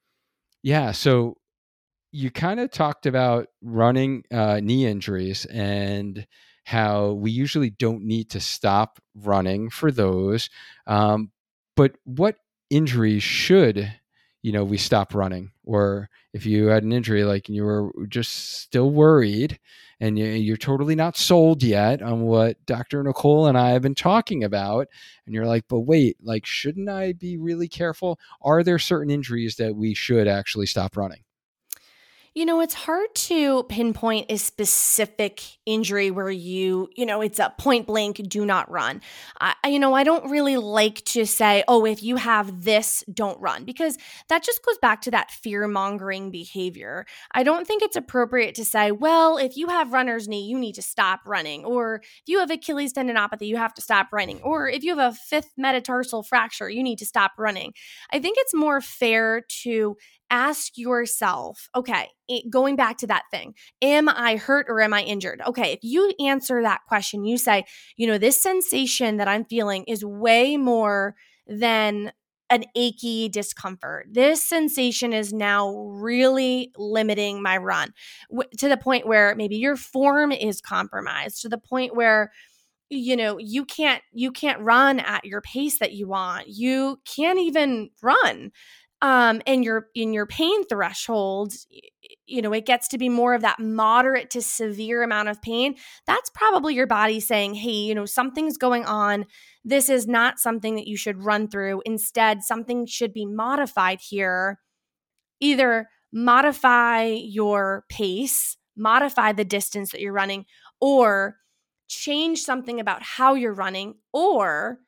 [0.62, 0.92] yeah.
[0.92, 1.36] So
[2.12, 6.26] you kind of talked about running uh, knee injuries and
[6.64, 10.48] how we usually don't need to stop running for those.
[10.86, 11.30] Um,
[11.76, 12.36] but what
[12.70, 13.92] injuries should
[14.42, 18.60] you know we stop running or if you had an injury like you were just
[18.60, 19.58] still worried
[20.02, 23.02] and you're totally not sold yet on what Dr.
[23.02, 24.88] Nicole and I have been talking about
[25.26, 29.56] and you're like but wait like shouldn't I be really careful are there certain injuries
[29.56, 31.22] that we should actually stop running
[32.34, 37.52] you know, it's hard to pinpoint a specific injury where you, you know, it's a
[37.58, 39.00] point blank, do not run.
[39.40, 43.40] I, you know, I don't really like to say, oh, if you have this, don't
[43.40, 47.04] run, because that just goes back to that fear mongering behavior.
[47.32, 50.76] I don't think it's appropriate to say, well, if you have runner's knee, you need
[50.76, 51.64] to stop running.
[51.64, 54.40] Or if you have Achilles tendinopathy, you have to stop running.
[54.42, 57.72] Or if you have a fifth metatarsal fracture, you need to stop running.
[58.12, 59.96] I think it's more fair to
[60.30, 62.08] ask yourself, okay,
[62.48, 65.42] going back to that thing, am I hurt or am I injured?
[65.46, 67.64] Okay, if you answer that question, you say,
[67.96, 71.16] you know, this sensation that I'm feeling is way more
[71.46, 72.12] than
[72.50, 74.06] an achy discomfort.
[74.10, 77.92] This sensation is now really limiting my run
[78.58, 82.32] to the point where maybe your form is compromised, to the point where
[82.90, 87.38] you know you can't you can't run at your pace that you want you can't
[87.38, 88.50] even run
[89.02, 91.54] um, and your in your pain threshold
[92.30, 95.74] you know, it gets to be more of that moderate to severe amount of pain,
[96.06, 99.26] that's probably your body saying, hey, you know, something's going on.
[99.64, 101.82] This is not something that you should run through.
[101.84, 104.60] Instead, something should be modified here.
[105.40, 110.46] Either modify your pace, modify the distance that you're running,
[110.80, 111.36] or
[111.88, 114.78] change something about how you're running, or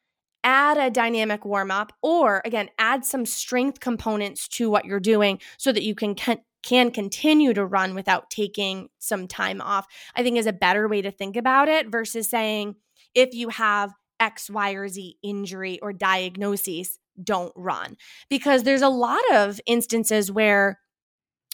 [0.45, 5.38] add a dynamic warm up or again add some strength components to what you're doing
[5.57, 6.14] so that you can
[6.62, 11.03] can continue to run without taking some time off, I think is a better way
[11.03, 12.76] to think about it versus saying
[13.14, 17.97] if you have X, Y, or Z injury or diagnosis, don't run.
[18.30, 20.78] Because there's a lot of instances where,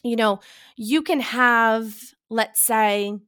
[0.04, 0.40] you know,
[0.76, 1.94] you can have,
[2.30, 3.18] let's say,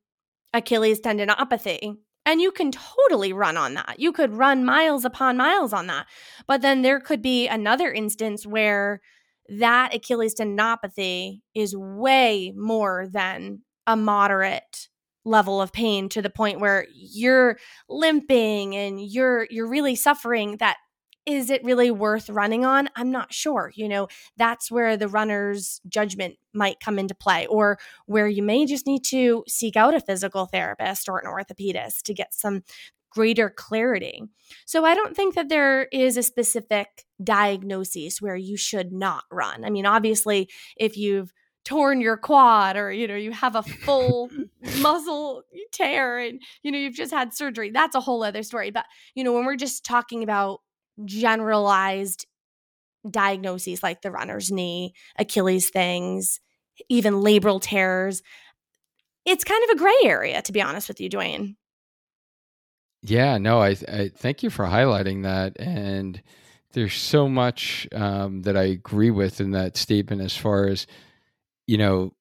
[0.52, 1.96] Achilles tendinopathy,
[2.30, 3.96] and you can totally run on that.
[3.98, 6.06] You could run miles upon miles on that.
[6.46, 9.00] But then there could be another instance where
[9.48, 14.88] that Achilles tendinopathy is way more than a moderate
[15.24, 17.58] level of pain to the point where you're
[17.88, 20.76] limping and you're you're really suffering that
[21.26, 25.80] is it really worth running on i'm not sure you know that's where the runner's
[25.88, 30.00] judgment might come into play or where you may just need to seek out a
[30.00, 32.62] physical therapist or an orthopedist to get some
[33.10, 34.22] greater clarity.
[34.66, 39.64] So I don't think that there is a specific diagnosis where you should not run.
[39.64, 41.32] I mean, obviously, if you've
[41.64, 44.30] torn your quad or you know you have a full
[44.80, 45.42] muscle
[45.72, 49.22] tear and you know you've just had surgery that's a whole other story but you
[49.22, 50.60] know when we're just talking about
[51.04, 52.26] generalized
[53.08, 56.40] diagnoses like the runner's knee achilles things
[56.88, 58.22] even labral tears
[59.24, 61.56] it's kind of a gray area to be honest with you Duane.
[63.02, 65.58] yeah, no, I, I thank you for highlighting that.
[65.58, 66.22] And
[66.72, 70.86] there's so much um, that I agree with in that statement as far as,
[71.66, 72.12] you know,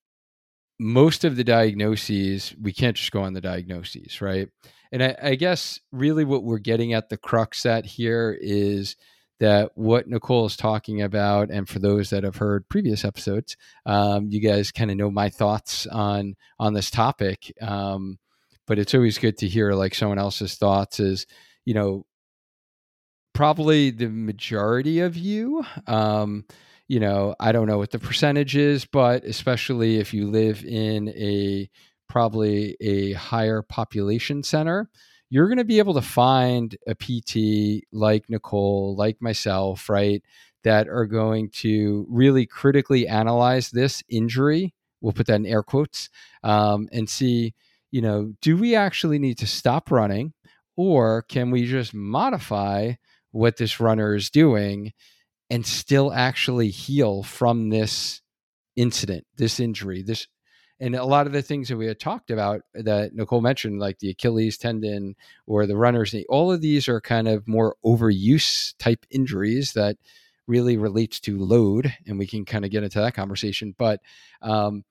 [0.79, 4.47] most of the diagnoses, we can't just go on the diagnoses, right?
[4.91, 8.95] And I, I guess really what we're getting at the crux at here is
[9.39, 14.27] that what Nicole is talking about, and for those that have heard previous episodes, um,
[14.29, 17.53] you guys kind of know my thoughts on on this topic.
[17.61, 18.19] Um,
[18.69, 21.25] but it's always good to hear like someone else's thoughts is
[21.65, 22.05] you know
[23.33, 26.45] probably the majority of you um
[26.87, 31.09] you know i don't know what the percentage is but especially if you live in
[31.09, 31.69] a
[32.09, 34.89] probably a higher population center
[35.29, 40.23] you're going to be able to find a pt like nicole like myself right
[40.63, 46.09] that are going to really critically analyze this injury we'll put that in air quotes
[46.43, 47.53] um, and see
[47.91, 50.33] you know, do we actually need to stop running
[50.75, 52.93] or can we just modify
[53.31, 54.93] what this runner is doing
[55.49, 58.21] and still actually heal from this
[58.75, 60.27] incident, this injury, this
[60.79, 63.99] and a lot of the things that we had talked about that Nicole mentioned, like
[63.99, 65.15] the Achilles tendon
[65.45, 69.97] or the runner's knee, all of these are kind of more overuse type injuries that
[70.47, 73.75] really relates to load, and we can kind of get into that conversation.
[73.77, 74.01] But
[74.41, 74.83] um,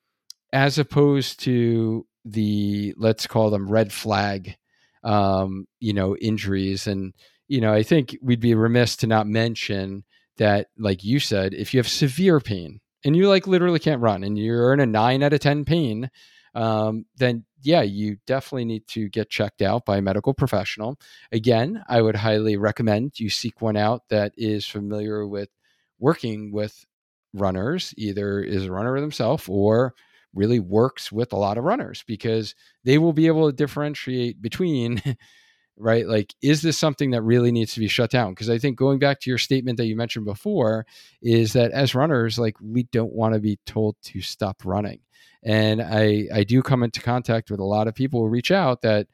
[0.52, 4.56] as opposed to the let's call them red flag
[5.04, 7.14] um, you know injuries and
[7.46, 10.04] you know i think we'd be remiss to not mention
[10.36, 14.24] that like you said if you have severe pain and you like literally can't run
[14.24, 16.10] and you're in a 9 out of 10 pain
[16.54, 20.98] um, then yeah you definitely need to get checked out by a medical professional.
[21.32, 25.50] Again i would highly recommend you seek one out that is familiar with
[25.98, 26.84] working with
[27.34, 29.94] runners either is a runner themselves or
[30.34, 35.02] really works with a lot of runners because they will be able to differentiate between
[35.78, 36.06] right?
[36.06, 38.32] Like is this something that really needs to be shut down?
[38.32, 40.86] Because i think going back to your statement that you mentioned before
[41.22, 45.00] is that as runners like we don't want to be told to stop running.
[45.42, 48.82] And i i do come into contact with a lot of people who reach out
[48.82, 49.06] that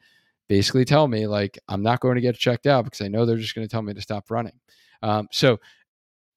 [0.47, 3.37] basically tell me like i'm not going to get checked out because i know they're
[3.37, 4.59] just going to tell me to stop running.
[5.01, 5.59] Um, so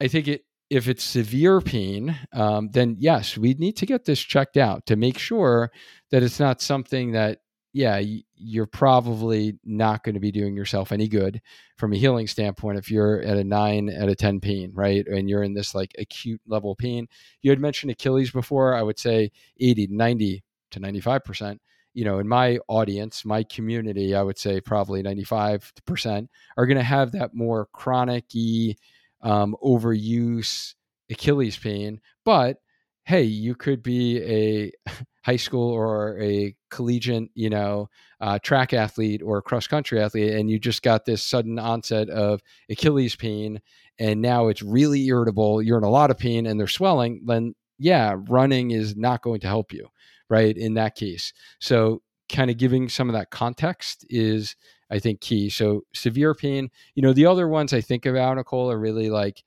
[0.00, 4.20] i think it if it's severe pain, um, then yes, we need to get this
[4.20, 5.70] checked out to make sure
[6.10, 7.40] that it's not something that,
[7.72, 8.00] yeah,
[8.34, 11.40] you're probably not going to be doing yourself any good
[11.76, 15.06] from a healing standpoint if you're at a nine out of 10 pain, right?
[15.06, 17.08] And you're in this like acute level pain.
[17.42, 18.74] You had mentioned Achilles before.
[18.74, 21.58] I would say 80, 90 to 95%.
[21.94, 26.82] You know, in my audience, my community, I would say probably 95% are going to
[26.84, 28.24] have that more chronic
[29.22, 30.74] um, overuse,
[31.10, 32.00] Achilles pain.
[32.24, 32.58] But
[33.04, 34.72] hey, you could be a
[35.24, 37.88] high school or a collegiate, you know,
[38.20, 42.40] uh, track athlete or cross country athlete, and you just got this sudden onset of
[42.70, 43.60] Achilles pain,
[43.98, 45.62] and now it's really irritable.
[45.62, 47.22] You're in a lot of pain, and they're swelling.
[47.26, 49.88] Then yeah, running is not going to help you,
[50.28, 50.56] right?
[50.56, 51.32] In that case.
[51.60, 54.54] So, kind of giving some of that context is,
[54.90, 55.48] I think, key.
[55.48, 59.42] So, severe pain, you know, the other ones I think about, Nicole, are really like,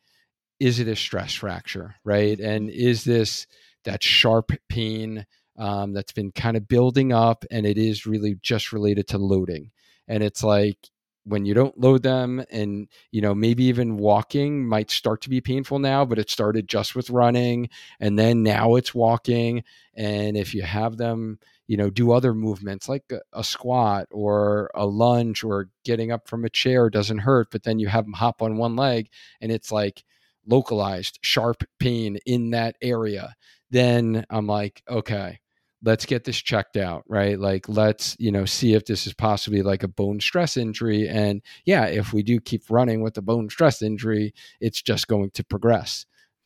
[0.60, 2.40] is it a stress fracture, right?
[2.40, 3.48] And is this
[3.84, 5.26] that sharp pain
[5.58, 9.72] um, that's been kind of building up and it is really just related to loading?
[10.08, 10.78] And it's like,
[11.24, 15.40] when you don't load them and you know maybe even walking might start to be
[15.40, 19.64] painful now but it started just with running and then now it's walking
[19.96, 21.38] and if you have them
[21.68, 26.28] you know do other movements like a, a, squat or a lunge or getting up
[26.28, 29.08] from a chair doesn't hurt but then you have them hop on one leg
[29.42, 30.04] and it's like
[30.48, 33.36] localized sharp pain in that area
[33.72, 35.40] then i'm like okay
[35.84, 37.40] let's get this checked out right?
[37.40, 41.42] Like let's you know see if this is possibly like a bone stress injury and
[41.66, 45.44] yeah if we do keep running with the bone stress injury it's just going to
[45.44, 46.06] progress.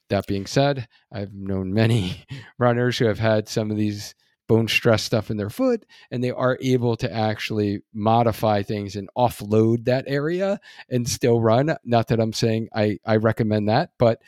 [0.10, 2.26] That being said i've known many
[2.60, 4.14] runners who have had some of these
[4.48, 9.10] bone stress stuff in their foot and they are able to actually modify things and
[9.18, 11.76] offload that area and still run.
[11.84, 14.22] Not that i'm saying i i recommend that but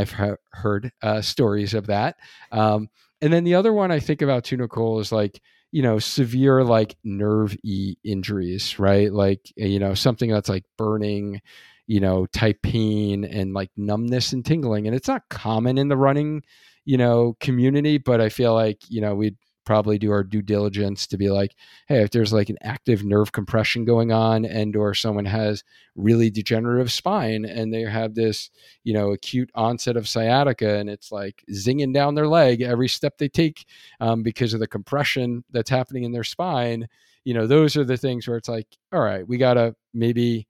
[0.00, 2.16] i've heard uh, stories of that
[2.52, 2.88] um,
[3.20, 5.40] and then the other one I think about too, Nicole, is like,
[5.72, 9.12] you know, severe like nerve e injuries, right?
[9.12, 11.40] Like, eh, you know, something that's like burning,
[11.86, 14.86] you know, type pain and like numbness and tingling.
[14.86, 16.42] And it's not common in the running,
[16.84, 19.36] you know, community, but I feel like, you know, we'd
[19.70, 21.54] probably do our due diligence to be like
[21.86, 25.62] hey if there's like an active nerve compression going on and or someone has
[25.94, 28.50] really degenerative spine and they have this
[28.82, 33.16] you know acute onset of sciatica and it's like zinging down their leg every step
[33.16, 33.64] they take
[34.00, 36.88] um, because of the compression that's happening in their spine
[37.22, 40.48] you know those are the things where it's like all right we gotta maybe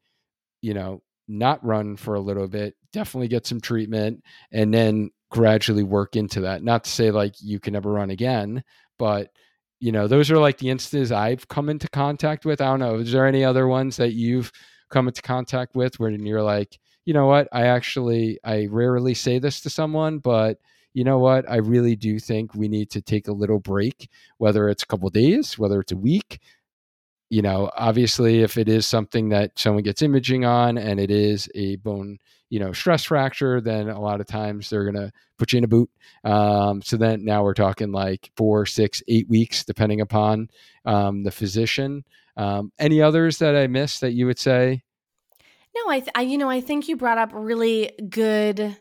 [0.63, 5.83] you know not run for a little bit definitely get some treatment and then gradually
[5.83, 8.63] work into that not to say like you can never run again
[8.99, 9.31] but
[9.81, 12.61] you know, those are like the instances I've come into contact with.
[12.61, 12.97] I don't know.
[12.97, 14.53] Is there any other ones that you've
[14.91, 19.39] come into contact with where you're like, you know what, I actually I rarely say
[19.39, 20.59] this to someone, but
[20.93, 24.69] you know what, I really do think we need to take a little break, whether
[24.69, 26.41] it's a couple days, whether it's a week,
[27.31, 31.49] you know, obviously, if it is something that someone gets imaging on and it is
[31.55, 32.19] a bone,
[32.49, 35.65] you know, stress fracture, then a lot of times they're going to put you in
[35.65, 35.89] a boot.
[36.25, 40.51] Um, so then now we're talking like four, six, eight weeks, depending upon
[40.85, 42.05] um, the physician.
[42.37, 44.83] Um, any others that I missed that you would say?
[45.77, 48.77] No, I, th- I, you know, I think you brought up really good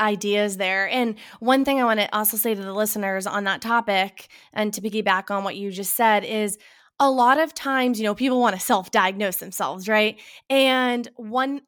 [0.00, 0.88] ideas there.
[0.88, 4.74] And one thing I want to also say to the listeners on that topic and
[4.74, 6.58] to piggyback on what you just said is
[7.02, 10.20] a lot of times, you know, people want to self diagnose themselves, right?
[10.48, 11.62] And one,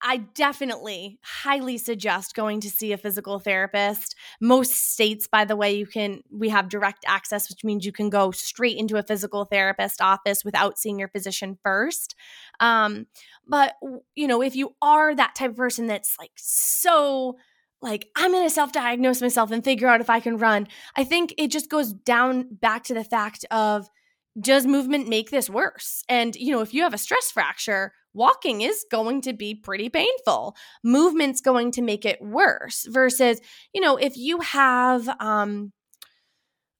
[0.00, 4.14] I definitely highly suggest going to see a physical therapist.
[4.40, 8.10] Most states, by the way, you can, we have direct access, which means you can
[8.10, 12.14] go straight into a physical therapist office without seeing your physician first.
[12.60, 13.08] Um,
[13.48, 13.74] but,
[14.14, 17.38] you know, if you are that type of person that's like so,
[17.82, 20.68] like I'm going to self-diagnose myself and figure out if I can run.
[20.94, 23.90] I think it just goes down back to the fact of
[24.38, 26.02] does movement make this worse?
[26.08, 29.88] And, you know, if you have a stress fracture, walking is going to be pretty
[29.88, 30.56] painful.
[30.84, 33.40] Movement's going to make it worse versus,
[33.72, 35.72] you know, if you have, um,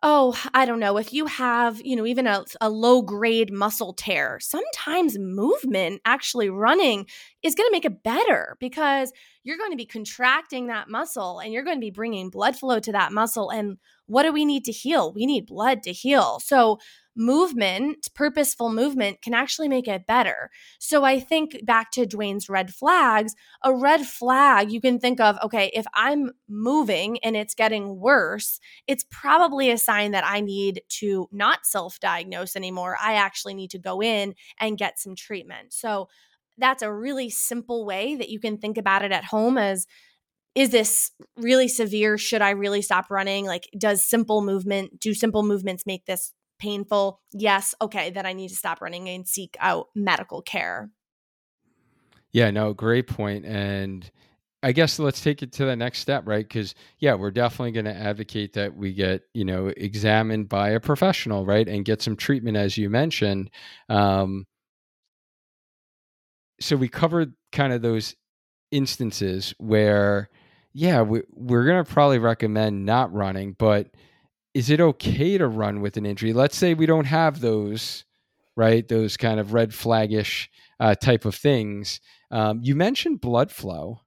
[0.02, 3.92] oh, I don't know, if you have, you know, even a, a low grade muscle
[3.92, 7.06] tear, sometimes movement, actually running,
[7.42, 9.12] is going to make it better because
[9.44, 12.80] you're going to be contracting that muscle and you're going to be bringing blood flow
[12.80, 13.50] to that muscle.
[13.50, 13.76] And
[14.06, 15.12] what do we need to heal?
[15.12, 16.40] We need blood to heal.
[16.40, 16.78] So,
[17.16, 20.50] movement, purposeful movement, can actually make it better.
[20.78, 25.38] So I think back to Duane's red flags, a red flag you can think of,
[25.42, 30.82] okay, if I'm moving and it's getting worse, it's probably a sign that I need
[31.00, 32.96] to not self diagnose anymore.
[33.00, 35.72] I actually need to go in and get some treatment.
[35.72, 36.08] So
[36.58, 39.86] that's a really simple way that you can think about it at home as
[40.54, 42.18] is this really severe?
[42.18, 43.46] Should I really stop running?
[43.46, 48.48] Like, does simple movement, do simple movements make this painful, yes, okay, then I need
[48.48, 50.90] to stop running and seek out medical care.
[52.32, 53.44] Yeah, no, great point.
[53.44, 54.08] And
[54.62, 56.46] I guess let's take it to the next step, right?
[56.46, 60.80] Because yeah, we're definitely going to advocate that we get you know examined by a
[60.80, 63.50] professional, right, and get some treatment, as you mentioned.
[63.88, 64.46] Um,
[66.60, 68.14] so we covered kind of those
[68.70, 70.28] instances where,
[70.72, 73.88] yeah, we, we're going to probably recommend not running, but
[74.54, 76.32] is it okay to run with an injury?
[76.32, 78.04] Let's say we don't have those,
[78.56, 78.86] right?
[78.86, 80.48] Those kind of red flagish
[80.78, 82.00] uh, type of things.
[82.30, 84.00] Um, you mentioned blood flow.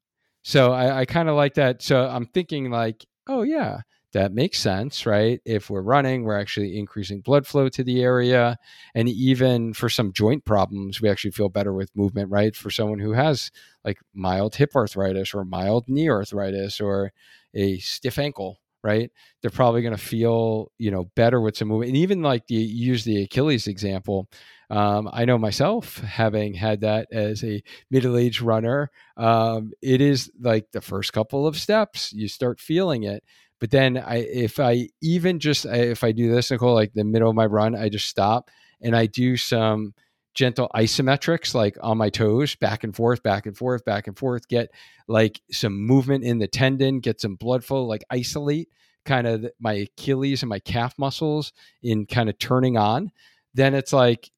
[0.44, 1.82] So I, I kind of like that.
[1.82, 3.82] So I'm thinking like oh, yeah,
[4.14, 5.42] that makes sense, right?
[5.46, 8.58] If we're running, we're actually increasing blood flow to the area.
[8.94, 12.56] And even for some joint problems, we actually feel better with movement, right?
[12.56, 13.52] For someone who has
[13.84, 17.12] like mild hip arthritis or mild knee arthritis or
[17.54, 19.10] a stiff ankle, right?
[19.42, 21.90] They're probably going to feel, you know, better with some movement.
[21.90, 24.30] And even like the use the Achilles example.
[24.70, 27.62] Um, I know myself having had that as a
[27.92, 28.90] middle-aged runner.
[29.18, 33.24] Um, it is like the first couple of steps, you start feeling it.
[33.60, 37.30] But then I, if I even just if I do this, Nicole, like the middle
[37.30, 38.50] of my run, I just stop
[38.82, 39.94] and I do some
[40.34, 44.48] gentle isometrics like on my toes back and forth back and forth back and forth
[44.48, 44.72] get
[45.08, 48.70] like some movement in the tendon get some blood flow like isolate
[49.06, 53.12] kind of my achilles and my calf muscles in kind of turning on.
[53.54, 54.30] Then it's like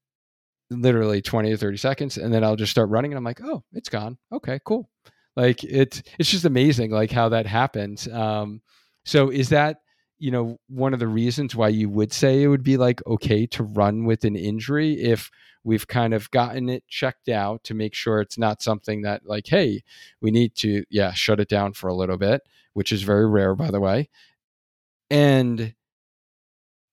[0.72, 3.64] literally 20 or 30 seconds and then i'll just start running and i'm like oh
[3.74, 4.18] it's gone.
[4.32, 4.90] Okay cool.
[5.36, 8.08] Like it's it's just amazing like how that happens.
[8.08, 8.62] Um
[9.06, 9.78] so is that
[10.18, 13.46] you know one of the reasons why you would say it would be like okay
[13.46, 15.30] to run with an injury if
[15.64, 19.48] we've kind of gotten it checked out to make sure it's not something that like
[19.48, 19.82] hey
[20.22, 22.42] we need to yeah shut it down for a little bit
[22.76, 24.10] which is very rare by the way.
[25.10, 25.74] And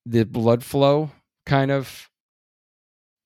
[0.06, 1.10] the blood flow
[1.44, 2.08] kind of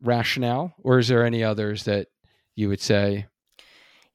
[0.02, 2.08] rationale or is there any others that
[2.54, 3.26] you would say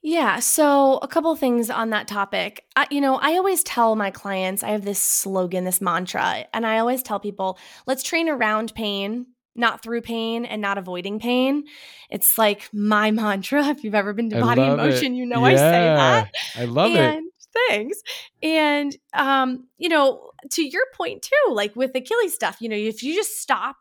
[0.01, 0.39] yeah.
[0.39, 2.65] So, a couple things on that topic.
[2.75, 6.65] I, you know, I always tell my clients, I have this slogan, this mantra, and
[6.65, 11.65] I always tell people, let's train around pain, not through pain and not avoiding pain.
[12.09, 13.67] It's like my mantra.
[13.67, 15.17] If you've ever been to Body in Motion, it.
[15.17, 16.31] you know yeah, I say that.
[16.55, 17.33] I love and, it.
[17.69, 18.01] Thanks.
[18.41, 23.03] And, um, you know, to your point too, like with Achilles stuff, you know, if
[23.03, 23.75] you just stop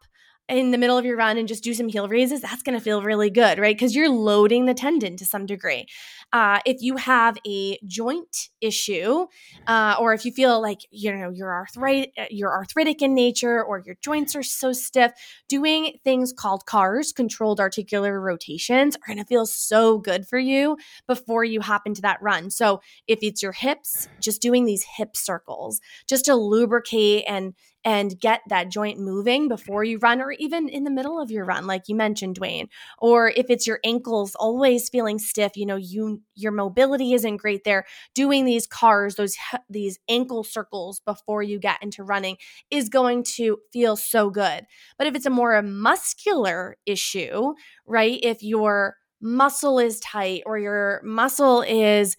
[0.51, 2.83] in the middle of your run and just do some heel raises, that's going to
[2.83, 3.77] feel really good, right?
[3.77, 5.87] Because you're loading the tendon to some degree.
[6.33, 9.27] Uh, if you have a joint issue,
[9.67, 13.63] uh, or if you feel like you know you're arthritic, uh, you're arthritic in nature,
[13.63, 15.13] or your joints are so stiff,
[15.49, 20.77] doing things called CARs, controlled articular rotations, are going to feel so good for you
[21.07, 22.51] before you hop into that run.
[22.51, 27.55] So if it's your hips, just doing these hip circles, just to lubricate and
[27.85, 31.45] and get that joint moving before you run or even in the middle of your
[31.45, 32.69] run like you mentioned Duane
[32.99, 37.65] or if it's your ankles always feeling stiff you know you your mobility isn't great
[37.65, 39.37] there doing these CARs those
[39.69, 42.37] these ankle circles before you get into running
[42.71, 44.65] is going to feel so good.
[44.99, 47.55] But if it's a more muscular issue
[47.87, 52.17] right if your muscle is tight or your muscle is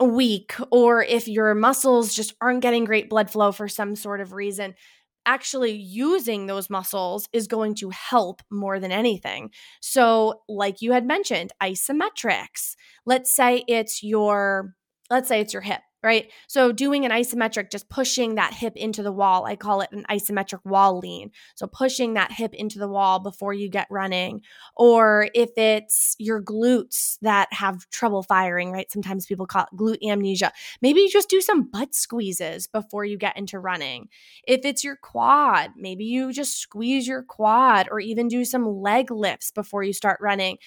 [0.00, 4.32] weak or if your muscles just aren't getting great blood flow for some sort of
[4.32, 4.74] reason,
[5.26, 9.50] actually using those muscles is going to help more than anything.
[9.80, 12.74] So, like you had mentioned, isometrics.
[13.04, 14.74] Let's say it's your
[15.10, 16.30] let's say it's your hip right?
[16.46, 19.44] So doing an isometric, just pushing that hip into the wall.
[19.44, 21.32] I call it an isometric wall lean.
[21.56, 24.42] So pushing that hip into the wall before you get running.
[24.76, 28.90] Or if it's your glutes that have trouble firing, right?
[28.90, 30.52] Sometimes people call it glute amnesia.
[30.80, 34.08] Maybe you just do some butt squeezes before you get into running.
[34.46, 39.10] If it's your quad, maybe you just squeeze your quad or even do some leg
[39.10, 40.58] lifts before you start running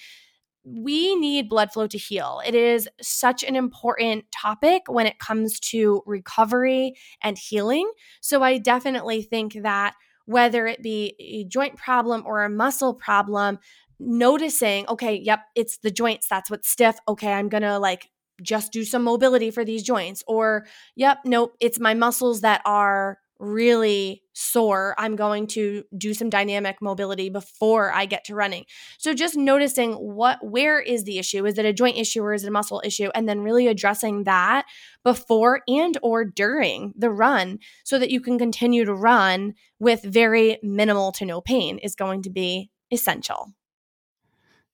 [0.72, 2.40] we need blood flow to heal.
[2.46, 7.90] It is such an important topic when it comes to recovery and healing.
[8.20, 9.94] So I definitely think that
[10.26, 13.58] whether it be a joint problem or a muscle problem,
[13.98, 16.98] noticing, okay, yep, it's the joints, that's what's stiff.
[17.08, 18.08] Okay, I'm going to like
[18.42, 20.22] just do some mobility for these joints.
[20.26, 26.30] Or, yep, nope, it's my muscles that are really sore, I'm going to do some
[26.30, 28.66] dynamic mobility before I get to running.
[28.98, 31.46] So just noticing what where is the issue?
[31.46, 33.10] Is it a joint issue or is it a muscle issue?
[33.14, 34.66] And then really addressing that
[35.02, 40.58] before and or during the run so that you can continue to run with very
[40.62, 43.54] minimal to no pain is going to be essential.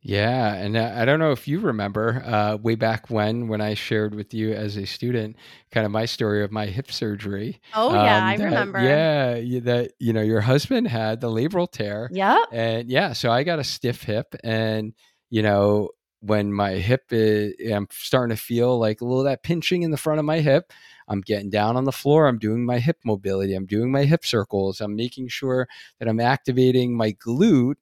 [0.06, 4.14] Yeah, and I don't know if you remember uh, way back when when I shared
[4.14, 5.34] with you as a student
[5.72, 7.60] kind of my story of my hip surgery.
[7.74, 8.78] Oh yeah, um, I remember.
[8.78, 12.08] Yeah, that you know your husband had the labral tear.
[12.12, 14.92] Yeah, and yeah, so I got a stiff hip, and
[15.28, 15.90] you know
[16.20, 19.96] when my hip is, I'm starting to feel like a little that pinching in the
[19.96, 20.72] front of my hip.
[21.08, 22.28] I'm getting down on the floor.
[22.28, 23.54] I'm doing my hip mobility.
[23.54, 24.80] I'm doing my hip circles.
[24.80, 25.66] I'm making sure
[25.98, 27.74] that I'm activating my glute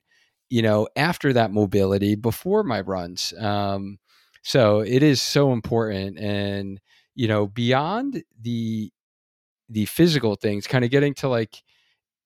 [0.51, 3.33] you know, after that mobility before my runs.
[3.39, 3.99] Um,
[4.43, 6.19] so it is so important.
[6.19, 6.81] And,
[7.15, 8.91] you know, beyond the,
[9.69, 11.63] the physical things, kind of getting to like,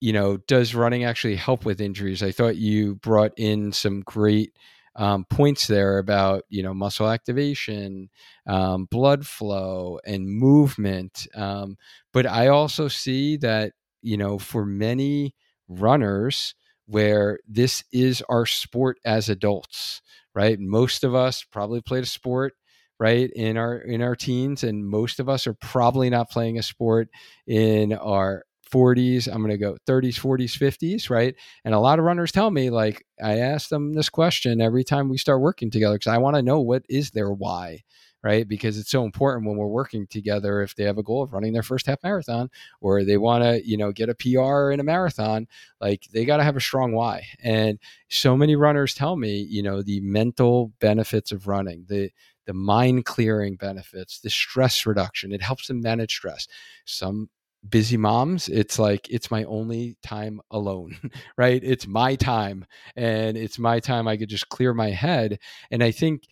[0.00, 2.22] you know, does running actually help with injuries?
[2.22, 4.52] I thought you brought in some great
[4.96, 8.10] um, points there about you know muscle activation,
[8.46, 11.26] um, blood flow, and movement.
[11.34, 11.76] Um,
[12.12, 15.34] but I also see that you know for many
[15.68, 16.54] runners
[16.88, 20.00] where this is our sport as adults,
[20.34, 20.58] right?
[20.58, 22.54] Most of us probably played a sport
[22.98, 26.62] right in our in our teens and most of us are probably not playing a
[26.62, 27.08] sport
[27.46, 31.34] in our 40s i'm going to go 30s 40s 50s right
[31.64, 35.08] and a lot of runners tell me like i ask them this question every time
[35.08, 37.82] we start working together because i want to know what is their why
[38.22, 41.32] right because it's so important when we're working together if they have a goal of
[41.32, 42.50] running their first half marathon
[42.80, 45.46] or they want to you know get a pr in a marathon
[45.80, 49.62] like they got to have a strong why and so many runners tell me you
[49.62, 52.10] know the mental benefits of running the
[52.46, 55.32] the mind clearing benefits, the stress reduction.
[55.32, 56.48] It helps them manage stress.
[56.86, 57.28] Some
[57.68, 60.96] busy moms, it's like it's my only time alone,
[61.36, 61.62] right?
[61.62, 62.64] It's my time
[62.96, 65.38] and it's my time I could just clear my head.
[65.70, 66.22] And I think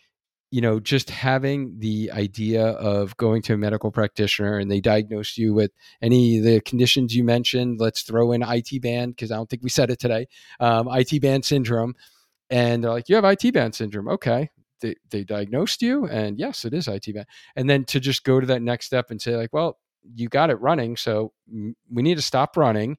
[0.56, 5.36] you know, just having the idea of going to a medical practitioner and they diagnose
[5.36, 9.36] you with any of the conditions you mentioned, let's throw in IT band because I
[9.36, 10.28] don't think we said it today,
[10.58, 11.94] um, IT band syndrome.
[12.48, 14.08] And they're like, you have IT band syndrome.
[14.08, 14.48] Okay
[14.80, 17.26] they, they diagnosed you and yes it is it band
[17.56, 19.78] and then to just go to that next step and say like well
[20.14, 21.32] you got it running so
[21.90, 22.98] we need to stop running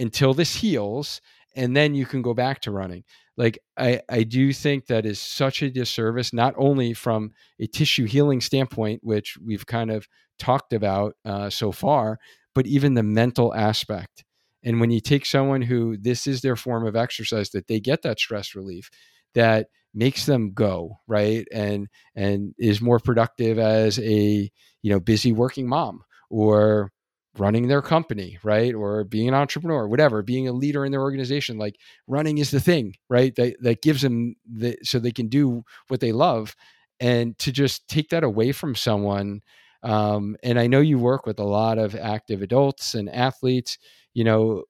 [0.00, 1.20] until this heals
[1.54, 3.04] and then you can go back to running.
[3.36, 8.04] Like i i do think that is such a disservice not only from a tissue
[8.04, 10.06] healing standpoint which we've kind of
[10.38, 12.18] talked about uh, so far
[12.54, 14.24] but even the mental aspect.
[14.64, 18.02] And when you take someone who this is their form of exercise that they get
[18.02, 18.90] that stress relief
[19.34, 21.46] that makes them go right?
[21.52, 24.50] And and is more productive as a
[24.82, 26.92] you know busy working mom or
[27.38, 28.74] running their company right?
[28.74, 31.76] Or being an entrepreneur whatever being a leader in their organization like
[32.06, 33.34] running is the thing right?
[33.36, 36.54] That, that gives them the so they can do what they love.
[37.00, 39.40] And to just take that away from someone
[39.82, 43.78] um, and i know you work with a lot of active adults and athletes
[44.14, 44.62] you know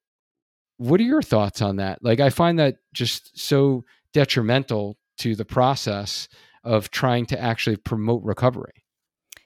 [0.78, 2.02] what are your thoughts on that?
[2.02, 6.28] Like i find that just so detrimental to the process
[6.64, 8.81] of trying to actually promote recovery.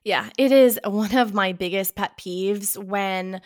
[0.06, 3.40] Yeah, it is one of my biggest pet peeves when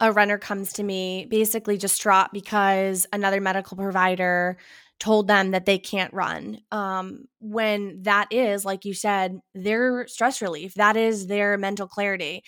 [0.00, 4.58] a runner comes to me basically distraught because another medical provider
[5.00, 6.58] told them that they can't run.
[6.72, 12.44] Um, when that is, like you said, their stress relief, that is their mental clarity.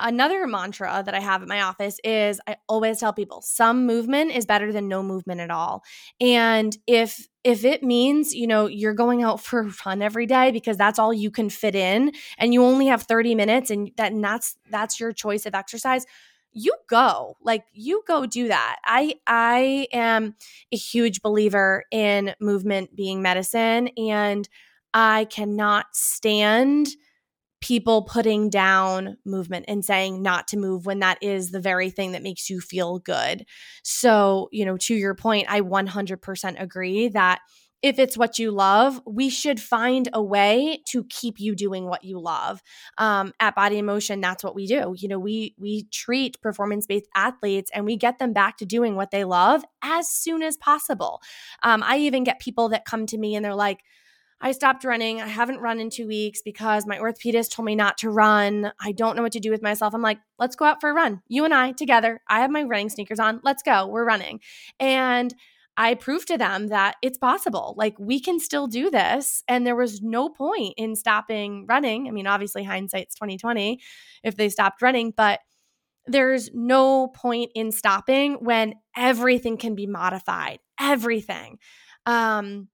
[0.00, 4.32] Another mantra that I have at my office is I always tell people some movement
[4.32, 5.84] is better than no movement at all.
[6.20, 10.50] And if if it means, you know, you're going out for a run every day
[10.50, 14.12] because that's all you can fit in and you only have 30 minutes and that
[14.12, 16.06] and that's that's your choice of exercise,
[16.52, 17.36] you go.
[17.42, 18.76] Like you go do that.
[18.84, 20.34] I I am
[20.72, 24.48] a huge believer in movement being medicine and
[24.92, 26.88] I cannot stand
[27.64, 32.12] people putting down movement and saying not to move when that is the very thing
[32.12, 33.46] that makes you feel good.
[33.82, 37.40] So, you know, to your point, I 100% agree that
[37.80, 42.04] if it's what you love, we should find a way to keep you doing what
[42.04, 42.60] you love.
[42.98, 44.94] Um, at Body in Motion, that's what we do.
[44.98, 48.94] You know, we we treat performance based athletes and we get them back to doing
[48.94, 51.22] what they love as soon as possible.
[51.62, 53.80] Um, I even get people that come to me and they're like,
[54.40, 55.22] I stopped running.
[55.22, 58.72] I haven't run in two weeks because my orthopedist told me not to run.
[58.80, 59.94] I don't know what to do with myself.
[59.94, 61.22] I'm like, let's go out for a run.
[61.28, 62.20] You and I together.
[62.28, 63.40] I have my running sneakers on.
[63.42, 63.86] Let's go.
[63.86, 64.40] We're running.
[64.78, 65.34] And
[65.76, 67.74] I proved to them that it's possible.
[67.76, 69.42] Like we can still do this.
[69.48, 72.06] And there was no point in stopping running.
[72.06, 73.80] I mean, obviously hindsight's 2020
[74.22, 75.40] if they stopped running, but
[76.06, 80.60] there's no point in stopping when everything can be modified.
[80.78, 81.58] Everything.
[82.06, 82.68] Um,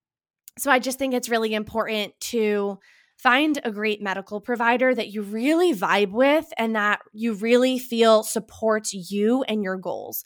[0.61, 2.79] so I just think it's really important to
[3.17, 8.23] find a great medical provider that you really vibe with and that you really feel
[8.23, 10.25] supports you and your goals.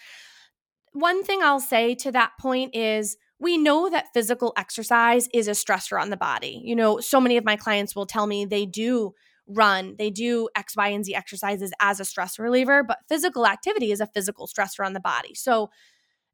[0.93, 5.53] One thing I'll say to that point is we know that physical exercise is a
[5.53, 6.63] stressor on the body.
[6.65, 9.13] You know, so many of my clients will tell me they do
[9.47, 13.93] run, they do X, Y, and Z exercises as a stress reliever, but physical activity
[13.93, 15.35] is a physical stressor on the body.
[15.35, 15.71] So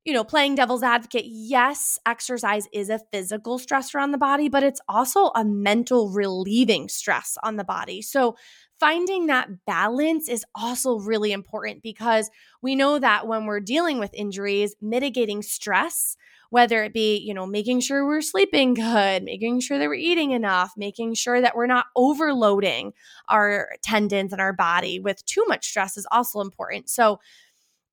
[0.04, 4.62] you know, playing devil's advocate, yes, exercise is a physical stressor on the body, but
[4.62, 8.00] it's also a mental relieving stress on the body.
[8.00, 8.36] So,
[8.78, 12.30] finding that balance is also really important because
[12.62, 16.16] we know that when we're dealing with injuries, mitigating stress,
[16.48, 20.30] whether it be, you know, making sure we're sleeping good, making sure that we're eating
[20.32, 22.92] enough, making sure that we're not overloading
[23.28, 26.88] our tendons and our body with too much stress is also important.
[26.88, 27.20] So,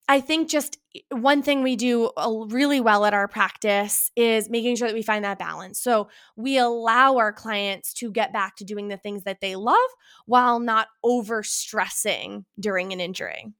[0.07, 2.11] I think just eh, one thing we do
[2.49, 5.79] really well at our practice is making sure that we find that balance.
[5.79, 9.77] So we allow our clients to get back to doing the things that they love
[10.25, 13.53] while not over stressing during an injury.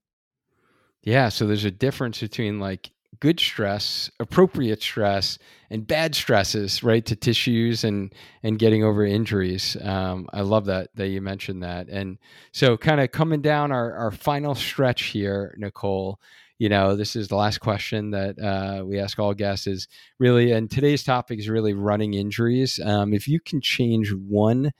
[1.04, 1.30] Yeah.
[1.30, 5.38] So there's a difference between like good stress, appropriate stress,
[5.70, 8.14] and bad stresses, right, to tissues and
[8.44, 9.78] and getting over injuries.
[9.82, 11.88] Um, I love that that you mentioned that.
[11.90, 12.18] And
[12.52, 16.20] so, kind of coming down our our final stretch here, Nicole.
[16.60, 19.68] You know, this is the last question that uh, we ask all guests.
[19.68, 19.88] Is
[20.20, 22.80] really, and today's topic is really running injuries.
[22.84, 24.72] Um, if you can change one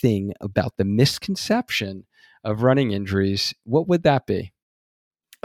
[0.00, 2.04] thing about the misconception
[2.44, 4.53] of running injuries, what would that be?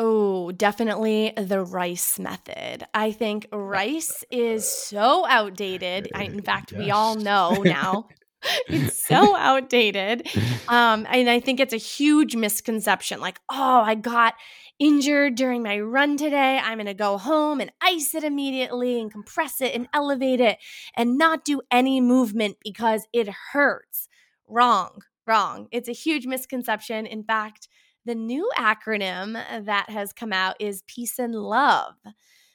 [0.01, 2.85] Oh, definitely the rice method.
[2.93, 6.09] I think rice is so outdated.
[6.15, 6.79] I, in fact, yes.
[6.79, 8.07] we all know now.
[8.69, 10.27] it's so outdated.
[10.69, 14.35] Um, and I think it's a huge misconception like, oh, I got
[14.79, 16.57] injured during my run today.
[16.57, 20.57] I'm going to go home and ice it immediately and compress it and elevate it
[20.95, 24.07] and not do any movement because it hurts.
[24.47, 25.67] Wrong, wrong.
[25.71, 27.05] It's a huge misconception.
[27.05, 27.67] In fact,
[28.05, 29.33] the new acronym
[29.65, 31.95] that has come out is Peace and Love.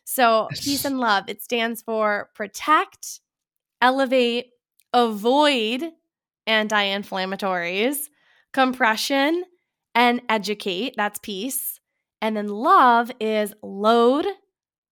[0.05, 0.49] So.
[0.53, 3.20] Peace and Love, it stands for protect,
[3.80, 4.51] elevate,
[4.92, 5.92] avoid
[6.47, 8.09] anti inflammatories,
[8.53, 9.45] compression,
[9.95, 10.95] and educate.
[10.97, 11.80] That's peace.
[12.20, 14.26] And then love is load,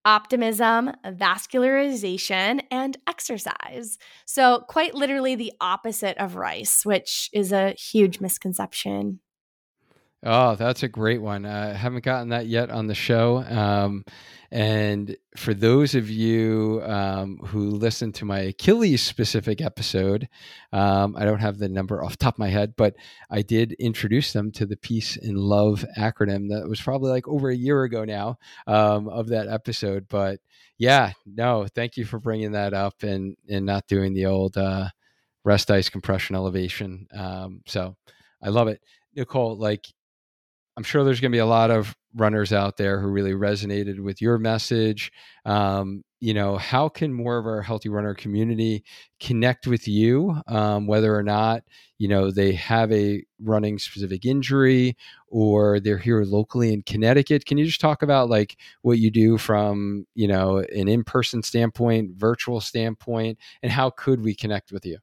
[0.05, 3.99] optimism, vascularization, and exercise.
[4.27, 9.21] So, quite literally the opposite of rice, which is a huge misconception.
[10.25, 11.45] Oh, that's a great one.
[11.45, 13.39] I haven't gotten that yet on the show.
[13.39, 14.05] Um,
[14.53, 20.29] and for those of you um, who listened to my Achilles specific episode,
[20.73, 22.95] um, I don't have the number off the top of my head, but
[23.31, 27.49] I did introduce them to the Peace and Love acronym that was probably like over
[27.51, 30.07] a year ago now um, of that episode.
[30.09, 30.39] But
[30.79, 34.89] yeah, no, thank you for bringing that up and, and not doing the old uh,
[35.45, 37.09] rest ice compression elevation.
[37.13, 37.97] Um, so
[38.41, 38.81] I love it.
[39.17, 39.87] Nicole, like
[40.77, 44.01] I'm sure there's going to be a lot of runners out there who really resonated
[44.01, 45.13] with your message.
[45.45, 48.85] Um, you know, how can more of our healthy runner community
[49.19, 51.63] connect with you, um, whether or not
[51.99, 54.97] you know they have a running specific injury
[55.29, 57.45] or they're here locally in Connecticut?
[57.45, 61.43] Can you just talk about like what you do from you know an in person
[61.43, 64.99] standpoint, virtual standpoint, and how could we connect with you?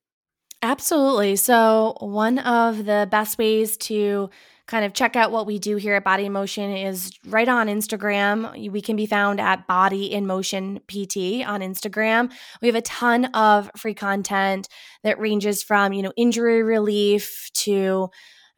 [0.61, 1.37] Absolutely.
[1.37, 4.29] So one of the best ways to
[4.69, 7.67] kind of check out what we do here at Body in Motion is right on
[7.67, 8.71] Instagram.
[8.71, 12.31] We can be found at Body in Motion PT on Instagram.
[12.61, 14.69] We have a ton of free content
[15.03, 18.11] that ranges from, you know, injury relief to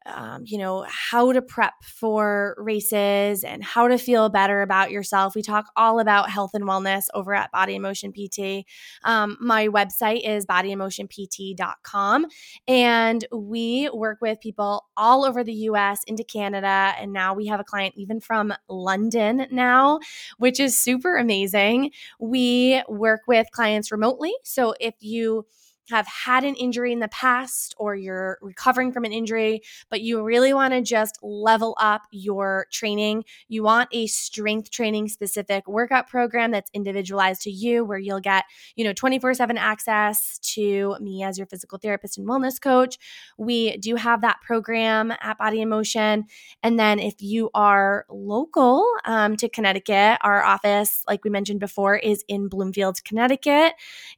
[0.06, 5.36] um, you know, how to prep for races and how to feel better about yourself.
[5.36, 8.66] We talk all about health and wellness over at Body Emotion PT.
[9.04, 12.26] Um, my website is bodyemotionpt.com,
[12.68, 16.94] And we work with people all over the US into Canada.
[17.00, 20.00] And now we have a client even from London now,
[20.38, 21.92] which is super amazing.
[22.20, 24.34] We work with clients remotely.
[24.44, 25.46] So if you
[25.90, 30.24] have had an injury in the past or you're recovering from an injury, but you
[30.24, 36.08] really want to just level up your training, you want a strength training specific workout
[36.08, 41.38] program that's individualized to you where you'll get, you know, 24/7 access to me as
[41.38, 42.98] your physical therapist and wellness coach.
[43.38, 46.26] We do have that program at Body in Motion.
[46.64, 51.96] And then if you are local um, to Connecticut, our office, like we mentioned before,
[51.96, 53.74] is in Bloomfield, Connecticut,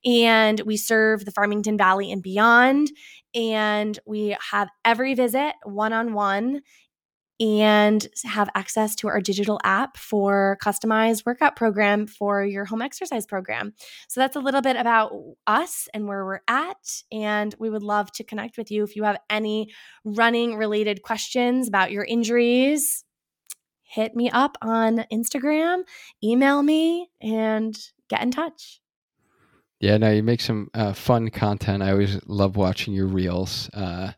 [0.06, 2.92] and we serve the Farmington Valley and beyond.
[3.36, 6.62] And we have every visit one on one
[7.40, 13.26] and have access to our digital app for customized workout program for your home exercise
[13.26, 13.74] program.
[14.08, 15.12] So that's a little bit about
[15.48, 19.04] us and where we're at and we would love to connect with you if you
[19.04, 19.74] have any
[20.06, 23.04] running related questions about your injuries.
[23.82, 25.84] Hit me up on Instagram,
[26.24, 27.78] email me and
[28.10, 28.83] get in touch.
[29.84, 31.84] Yeah, no, you make some uh, fun content.
[31.84, 33.70] I always love watching your reels.
[33.74, 34.14] Uh,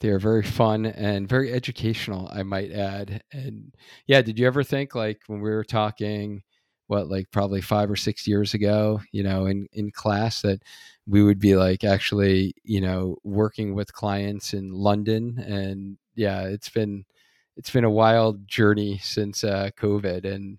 [0.00, 3.22] they are very fun and very educational, I might add.
[3.32, 3.72] And
[4.08, 6.42] yeah, did you ever think like when we were talking,
[6.88, 10.62] what like probably five or six years ago, you know, in in class that
[11.06, 16.70] we would be like actually, you know, working with clients in London, and yeah, it's
[16.70, 17.04] been
[17.56, 20.58] it's been a wild journey since uh, COVID, and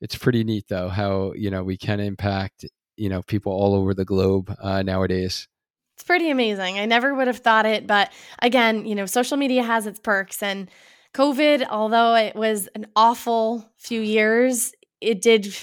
[0.00, 3.94] it's pretty neat though how you know we can impact you know people all over
[3.94, 5.48] the globe uh, nowadays.
[5.96, 6.78] It's pretty amazing.
[6.78, 10.42] I never would have thought it, but again, you know, social media has its perks
[10.42, 10.70] and
[11.14, 15.54] COVID, although it was an awful few years, it did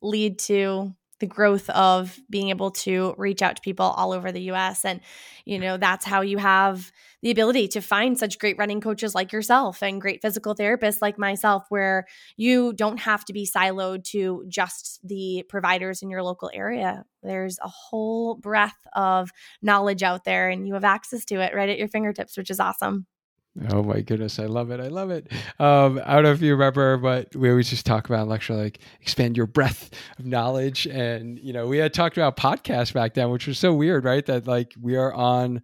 [0.00, 4.50] lead to the growth of being able to reach out to people all over the
[4.52, 4.84] US.
[4.84, 5.00] And,
[5.44, 6.90] you know, that's how you have
[7.22, 11.18] the ability to find such great running coaches like yourself and great physical therapists like
[11.18, 12.06] myself, where
[12.36, 17.04] you don't have to be siloed to just the providers in your local area.
[17.22, 19.30] There's a whole breadth of
[19.62, 22.60] knowledge out there, and you have access to it right at your fingertips, which is
[22.60, 23.06] awesome.
[23.70, 24.80] Oh my goodness, I love it.
[24.80, 25.30] I love it.
[25.60, 28.80] Um, I don't know if you remember, but we always just talk about lecture like
[29.00, 30.86] expand your breadth of knowledge.
[30.88, 34.26] And you know, we had talked about podcasts back then, which was so weird, right?
[34.26, 35.62] That like we are on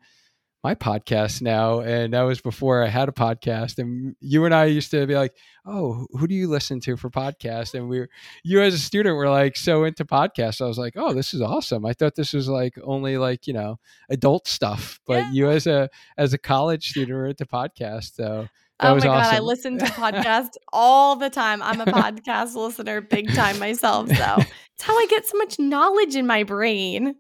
[0.63, 4.67] my podcast now and that was before i had a podcast and you and i
[4.67, 5.35] used to be like
[5.67, 8.09] oh who do you listen to for podcast and we were
[8.43, 10.61] you as a student were like so into podcasts.
[10.61, 11.85] I was like oh this is awesome.
[11.85, 15.01] I thought this was like only like you know adult stuff.
[15.07, 15.33] But yeah.
[15.33, 18.49] you as a as a college student were into podcasts so
[18.81, 19.37] oh my god awesome.
[19.37, 21.63] i listen to podcasts all the time.
[21.63, 24.37] I'm a podcast listener big time myself so
[24.75, 27.17] it's how i get so much knowledge in my brain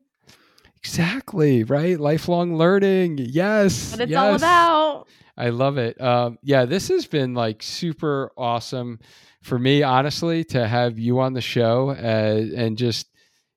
[0.83, 2.01] Exactly, right?
[2.01, 3.19] Lifelong learning.
[3.19, 3.93] Yes.
[3.93, 4.19] What it's yes.
[4.19, 5.09] all about.
[5.37, 6.01] I love it.
[6.01, 8.99] Um, yeah, this has been like super awesome
[9.43, 13.09] for me, honestly, to have you on the show uh, and just,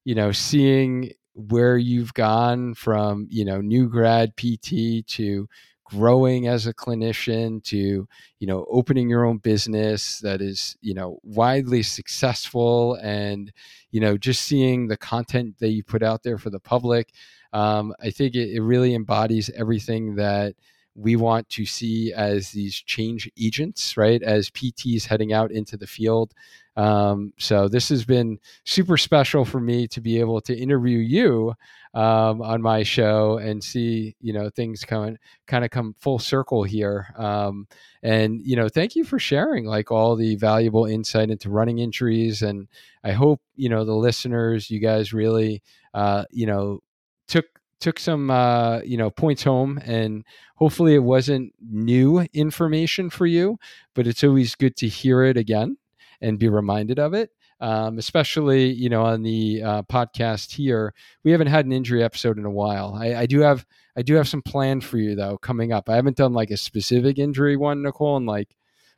[0.05, 5.47] you know, seeing where you've gone from, you know, new grad PT to
[5.93, 8.07] growing as a clinician to
[8.39, 13.51] you know opening your own business that is you know widely successful and
[13.91, 17.11] you know just seeing the content that you put out there for the public
[17.53, 20.55] um, i think it, it really embodies everything that
[20.95, 24.21] we want to see as these change agents, right?
[24.21, 26.33] As PTs heading out into the field.
[26.75, 31.53] Um, so this has been super special for me to be able to interview you
[31.93, 36.63] um, on my show and see, you know, things coming kind of come full circle
[36.63, 37.13] here.
[37.15, 37.67] Um,
[38.01, 42.41] and you know, thank you for sharing like all the valuable insight into running injuries.
[42.41, 42.67] And
[43.03, 45.61] I hope you know the listeners, you guys really,
[45.93, 46.79] uh, you know,
[47.27, 47.45] took
[47.79, 53.59] took some uh, you know points home and hopefully it wasn't new information for you
[53.93, 55.75] but it's always good to hear it again
[56.23, 57.29] and be reminded of it
[57.63, 60.93] um, especially you know on the uh, podcast here.
[61.23, 62.93] We haven't had an injury episode in a while.
[62.93, 63.65] I, I, do have
[63.95, 65.89] i do have some planned for you though coming up.
[65.89, 68.53] I haven't done like a specific injury one nicole in like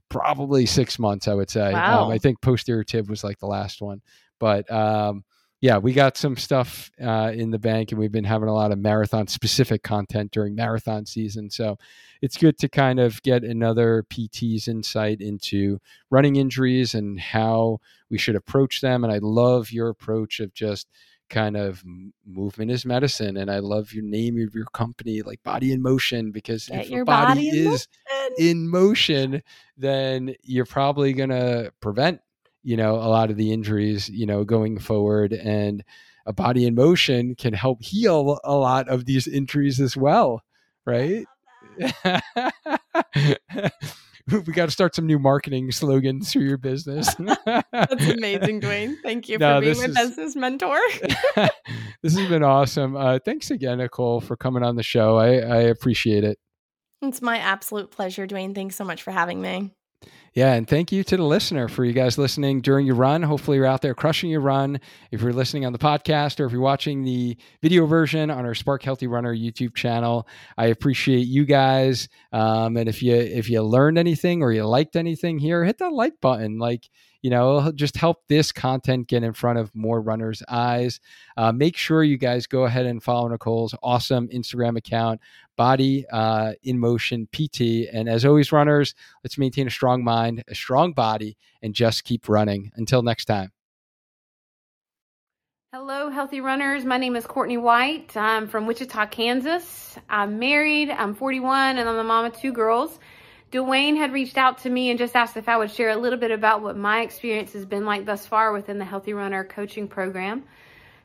[0.09, 1.67] probably six months i would say.
[1.67, 2.05] Um, wow.
[2.05, 4.01] Um, i think posterior tib was like the last one.
[4.39, 5.23] But um,
[5.65, 8.71] yeah, we got some stuff uh, in the bank, and we've been having a lot
[8.71, 11.49] of marathon specific content during marathon season.
[11.49, 11.79] So
[12.21, 15.79] it's good to kind of get another PT's insight into
[16.11, 17.79] running injuries and how
[18.11, 19.03] we should approach them.
[19.03, 20.87] And I love your approach of just
[21.31, 21.83] kind of
[22.23, 26.29] movement is medicine and i love your name of your company like body in motion
[26.29, 28.35] because Get if your body, body in is motion.
[28.37, 29.43] in motion
[29.75, 32.21] then you're probably going to prevent
[32.65, 35.31] you know, a lot of the injuries, you know, going forward.
[35.31, 35.83] And
[36.25, 40.41] a body in motion can help heal a lot of these injuries as well,
[40.85, 41.25] right?
[44.31, 47.13] we got to start some new marketing slogans for your business.
[47.45, 48.97] That's amazing, Duane.
[49.03, 50.79] Thank you no, for being my is, business mentor.
[52.01, 52.95] this has been awesome.
[52.95, 55.17] Uh, thanks again, Nicole, for coming on the show.
[55.17, 56.39] I, I appreciate it.
[57.03, 58.55] It's my absolute pleasure, Duane.
[58.55, 59.71] Thanks so much for having me.
[60.35, 63.23] Yeah, and thank you to the listener for you guys listening during your run.
[63.23, 64.81] Hopefully, you're out there crushing your run.
[65.09, 68.53] If you're listening on the podcast or if you're watching the video version on our
[68.53, 70.27] Spark Healthy Runner YouTube channel,
[70.57, 72.09] I appreciate you guys.
[72.33, 75.93] Um, and if you if you learned anything or you liked anything here, hit that
[75.93, 76.59] like button.
[76.59, 76.89] Like
[77.21, 80.99] you know, just help this content get in front of more runners' eyes.
[81.37, 85.21] Uh, make sure you guys go ahead and follow Nicole's awesome Instagram account,
[85.55, 87.89] Body uh, in Motion PT.
[87.91, 88.93] And as always, runners,
[89.23, 92.71] let's maintain a strong mind, a strong body, and just keep running.
[92.75, 93.51] Until next time.
[95.77, 96.85] Hello, healthy runners.
[96.85, 98.15] My name is Courtney White.
[98.15, 99.97] I'm from Wichita, Kansas.
[100.07, 102.97] I'm married, I'm 41, and I'm the mom of two girls.
[103.55, 106.19] Duane had reached out to me and just asked if I would share a little
[106.19, 109.87] bit about what my experience has been like thus far within the Healthy Runner coaching
[109.87, 110.43] program.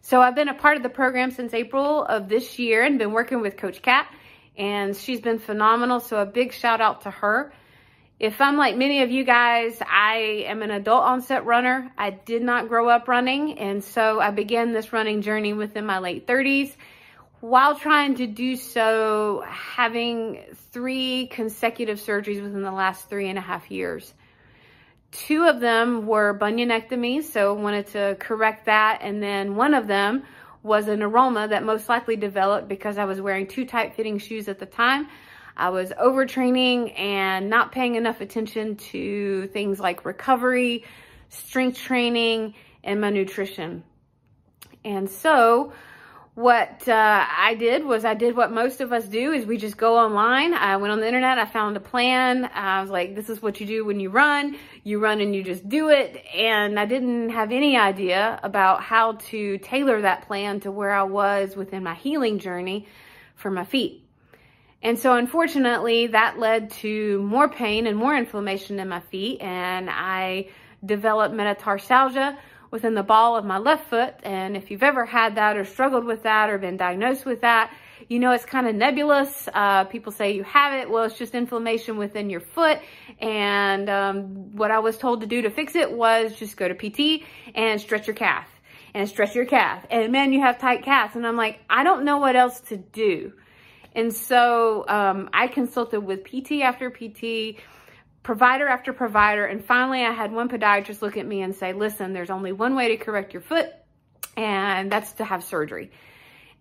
[0.02, 3.12] So I've been a part of the program since April of this year and been
[3.12, 4.12] working with Coach Kat,
[4.58, 6.00] and she's been phenomenal.
[6.00, 7.52] So a big shout out to her.
[8.18, 11.92] If I'm like many of you guys, I am an adult onset runner.
[11.96, 16.00] I did not grow up running, and so I began this running journey within my
[16.00, 16.74] late 30s
[17.40, 23.42] while trying to do so, having three consecutive surgeries within the last three and a
[23.42, 24.12] half years.
[25.10, 29.00] Two of them were bunionectomies, so wanted to correct that.
[29.02, 30.22] And then one of them
[30.62, 34.46] was a neuroma that most likely developed because I was wearing too tight fitting shoes
[34.46, 35.08] at the time.
[35.56, 40.84] I was overtraining and not paying enough attention to things like recovery,
[41.28, 42.54] strength training,
[42.84, 43.82] and my nutrition.
[44.84, 45.72] And so,
[46.34, 49.76] what uh, I did was I did what most of us do is we just
[49.76, 50.54] go online.
[50.54, 51.38] I went on the internet.
[51.38, 52.44] I found a plan.
[52.54, 54.56] I was like, this is what you do when you run.
[54.84, 56.24] You run and you just do it.
[56.34, 61.02] And I didn't have any idea about how to tailor that plan to where I
[61.02, 62.86] was within my healing journey
[63.34, 64.06] for my feet.
[64.82, 69.90] And so unfortunately that led to more pain and more inflammation in my feet and
[69.90, 70.48] I
[70.84, 72.38] developed metatarsalgia
[72.70, 74.14] within the ball of my left foot.
[74.22, 77.72] And if you've ever had that or struggled with that or been diagnosed with that,
[78.08, 79.48] you know it's kind of nebulous.
[79.52, 80.90] Uh, people say you have it.
[80.90, 82.78] Well, it's just inflammation within your foot.
[83.20, 86.74] And um, what I was told to do to fix it was just go to
[86.74, 87.24] PT
[87.54, 88.48] and stretch your calf
[88.94, 89.84] and stretch your calf.
[89.90, 91.14] And man, you have tight calves.
[91.16, 93.32] And I'm like, I don't know what else to do.
[93.94, 97.60] And so um, I consulted with PT after PT,
[98.22, 102.12] provider after provider, and finally I had one podiatrist look at me and say, listen,
[102.12, 103.68] there's only one way to correct your foot,
[104.36, 105.90] and that's to have surgery.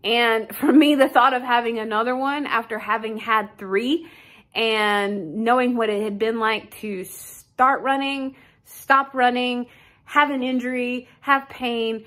[0.03, 4.07] And for me, the thought of having another one after having had three
[4.55, 9.67] and knowing what it had been like to start running, stop running,
[10.05, 12.05] have an injury, have pain,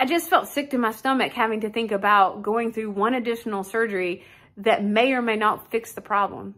[0.00, 3.64] I just felt sick to my stomach having to think about going through one additional
[3.64, 4.22] surgery
[4.58, 6.54] that may or may not fix the problem.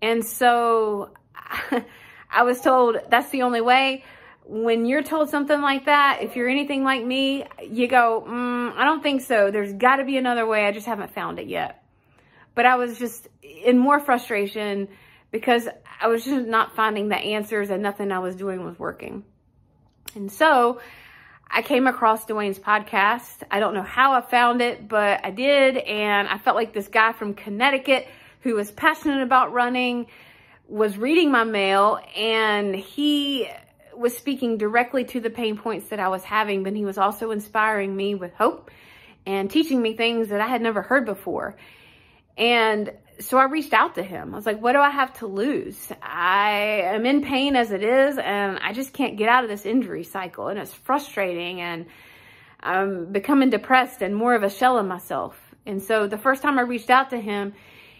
[0.00, 1.10] And so
[2.30, 4.04] I was told that's the only way.
[4.44, 8.84] When you're told something like that, if you're anything like me, you go, mm, I
[8.84, 9.50] don't think so.
[9.50, 10.66] There's got to be another way.
[10.66, 11.84] I just haven't found it yet.
[12.54, 14.88] But I was just in more frustration
[15.30, 15.68] because
[16.00, 19.24] I was just not finding the answers and nothing I was doing was working.
[20.14, 20.80] And so
[21.50, 23.42] I came across Duane's podcast.
[23.50, 25.76] I don't know how I found it, but I did.
[25.76, 28.06] And I felt like this guy from Connecticut
[28.40, 30.06] who was passionate about running
[30.68, 33.48] was reading my mail and he
[33.96, 37.30] was speaking directly to the pain points that I was having, but he was also
[37.30, 38.70] inspiring me with hope
[39.26, 41.56] and teaching me things that I had never heard before.
[42.36, 44.32] And so I reached out to him.
[44.32, 45.92] I was like, what do I have to lose?
[46.00, 49.66] I am in pain as it is, and I just can't get out of this
[49.66, 50.46] injury cycle.
[50.46, 51.86] And it's frustrating, and
[52.60, 55.36] I'm becoming depressed and more of a shell of myself.
[55.66, 57.54] And so the first time I reached out to him,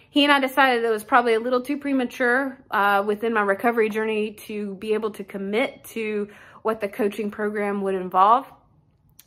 [0.09, 3.89] he and I decided it was probably a little too premature uh, within my recovery
[3.89, 6.29] journey to be able to commit to
[6.63, 8.47] what the coaching program would involve.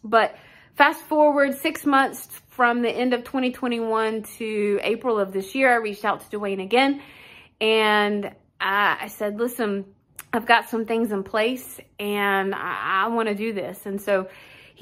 [0.02, 0.36] But
[0.74, 5.76] fast forward six months from the end of 2021 to April of this year, I
[5.76, 7.00] reached out to Duane again
[7.60, 9.84] and I, said, listen,
[10.32, 13.86] I've got some things in place and I, I want to do this.
[13.86, 14.28] And so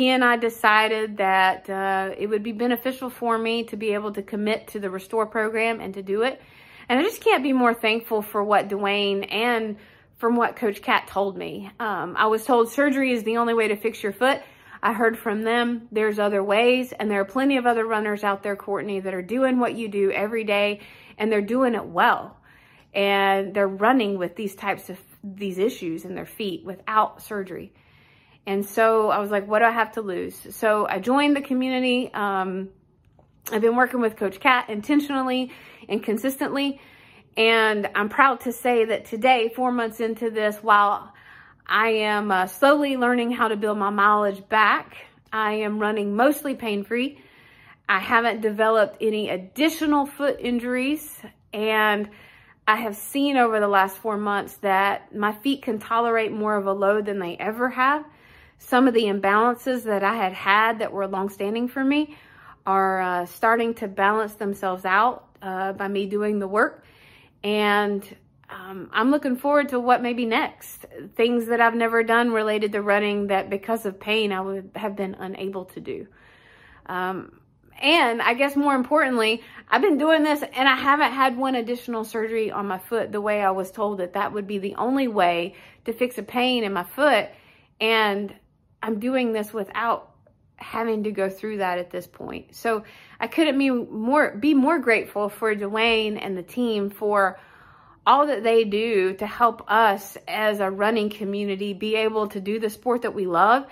[0.00, 4.14] he and I decided that uh, it would be beneficial for me to be able
[4.14, 6.40] to commit to the Restore program and to do it.
[6.88, 9.76] And I just can't be more thankful for what Duane and
[10.16, 11.70] from what Coach Kat told me.
[11.78, 14.40] Um, I was told surgery is the only way to fix your foot.
[14.82, 18.42] I heard from them there's other ways, and there are plenty of other runners out
[18.42, 20.80] there, Courtney, that are doing what you do every day,
[21.18, 22.38] and they're doing it well.
[22.94, 27.74] And they're running with these types of these issues in their feet without surgery.
[28.46, 30.54] And so I was like, what do I have to lose?
[30.56, 32.12] So I joined the community.
[32.12, 32.70] Um,
[33.52, 35.52] I've been working with Coach Kat intentionally
[35.88, 36.80] and consistently.
[37.36, 41.12] And I'm proud to say that today, four months into this, while
[41.66, 44.96] I am uh, slowly learning how to build my mileage back.
[45.32, 47.22] I am running mostly pain-free.
[47.88, 51.16] I haven't developed any additional foot injuries
[51.52, 52.08] and
[52.66, 56.66] I have seen over the last four months that my feet can tolerate more of
[56.66, 58.04] a load than they ever have.
[58.62, 62.16] Some of the imbalances that I had had that were long-standing for me
[62.66, 66.84] are uh, starting to balance themselves out uh, by me doing the work.
[67.42, 68.04] And
[68.50, 70.84] um, I'm looking forward to what may be next.
[71.16, 74.94] Things that I've never done related to running that because of pain I would have
[74.94, 76.06] been unable to do.
[76.84, 77.40] Um,
[77.80, 82.04] and I guess more importantly, I've been doing this and I haven't had one additional
[82.04, 85.08] surgery on my foot the way I was told that that would be the only
[85.08, 85.54] way
[85.86, 87.30] to fix a pain in my foot.
[87.80, 88.34] And
[88.82, 90.10] I'm doing this without
[90.56, 92.54] having to go through that at this point.
[92.54, 92.84] So
[93.18, 97.38] I couldn't be more, be more grateful for Duane and the team for
[98.06, 102.58] all that they do to help us as a running community be able to do
[102.58, 103.66] the sport that we love,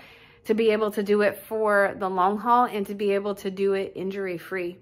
[0.45, 3.51] to be able to do it for the long haul, and to be able to
[3.51, 4.77] do it injury free.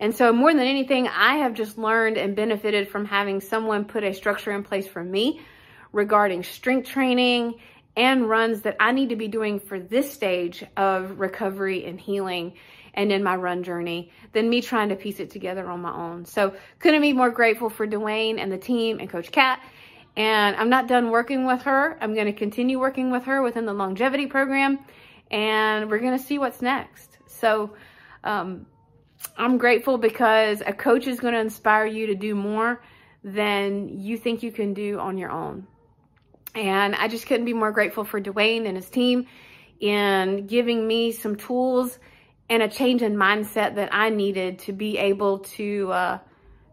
[0.00, 4.04] And so, more than anything, I have just learned and benefited from having someone put
[4.04, 5.40] a structure in place for me
[5.92, 7.54] regarding strength training
[7.96, 12.54] and runs that I need to be doing for this stage of recovery and healing
[12.94, 16.24] and in my run journey than me trying to piece it together on my own.
[16.24, 19.60] So couldn't be more grateful for Duane and the team and Coach Kat.
[20.16, 21.96] And I'm not done working with her.
[22.00, 24.78] I'm going to continue working with her within the longevity program
[25.30, 27.18] and we're going to see what's next.
[27.26, 27.74] So,
[28.24, 28.66] um,
[29.36, 32.82] I'm grateful because a coach is going to inspire you to do more
[33.24, 35.66] than you think you can do on your own.
[36.58, 39.26] And I just couldn't be more grateful for Duane and his team
[39.78, 41.96] in giving me some tools
[42.50, 46.18] and a change in mindset that I needed to be able to uh,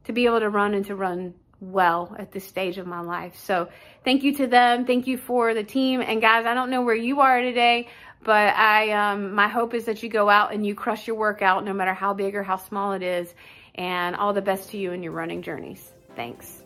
[0.06, 3.38] to be able to run and to run well at this stage of my life.
[3.38, 3.70] So
[4.04, 4.86] thank you to them.
[4.86, 6.02] Thank you for the team.
[6.02, 7.88] And guys, I don't know where you are today,
[8.24, 11.64] but I um, my hope is that you go out and you crush your workout,
[11.64, 13.32] no matter how big or how small it is.
[13.76, 15.94] And all the best to you in your running journeys.
[16.16, 16.65] Thanks.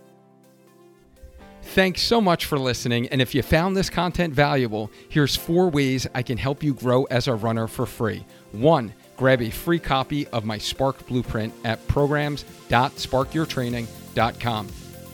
[1.62, 3.08] Thanks so much for listening.
[3.10, 7.04] And if you found this content valuable, here's four ways I can help you grow
[7.06, 8.26] as a runner for free.
[8.52, 14.68] One, grab a free copy of my Spark Blueprint at programs.sparkyourtraining.com.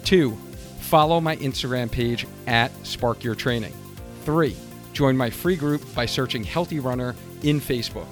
[0.04, 0.32] Two,
[0.80, 3.74] follow my Instagram page at Spark Your Training.
[4.24, 4.56] Three,
[4.94, 8.08] join my free group by searching Healthy Runner in Facebook.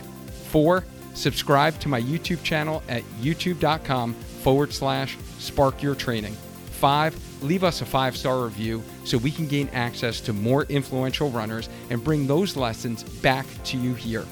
[0.49, 0.83] Four,
[1.13, 6.33] subscribe to my YouTube channel at youtube.com forward slash spark your training.
[6.33, 11.29] Five, leave us a five star review so we can gain access to more influential
[11.29, 14.25] runners and bring those lessons back to you here.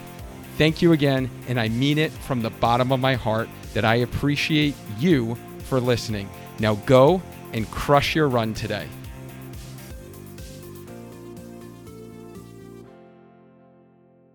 [0.57, 3.95] Thank you again, and I mean it from the bottom of my heart that I
[3.95, 6.29] appreciate you for listening.
[6.59, 7.21] Now go
[7.53, 8.87] and crush your run today.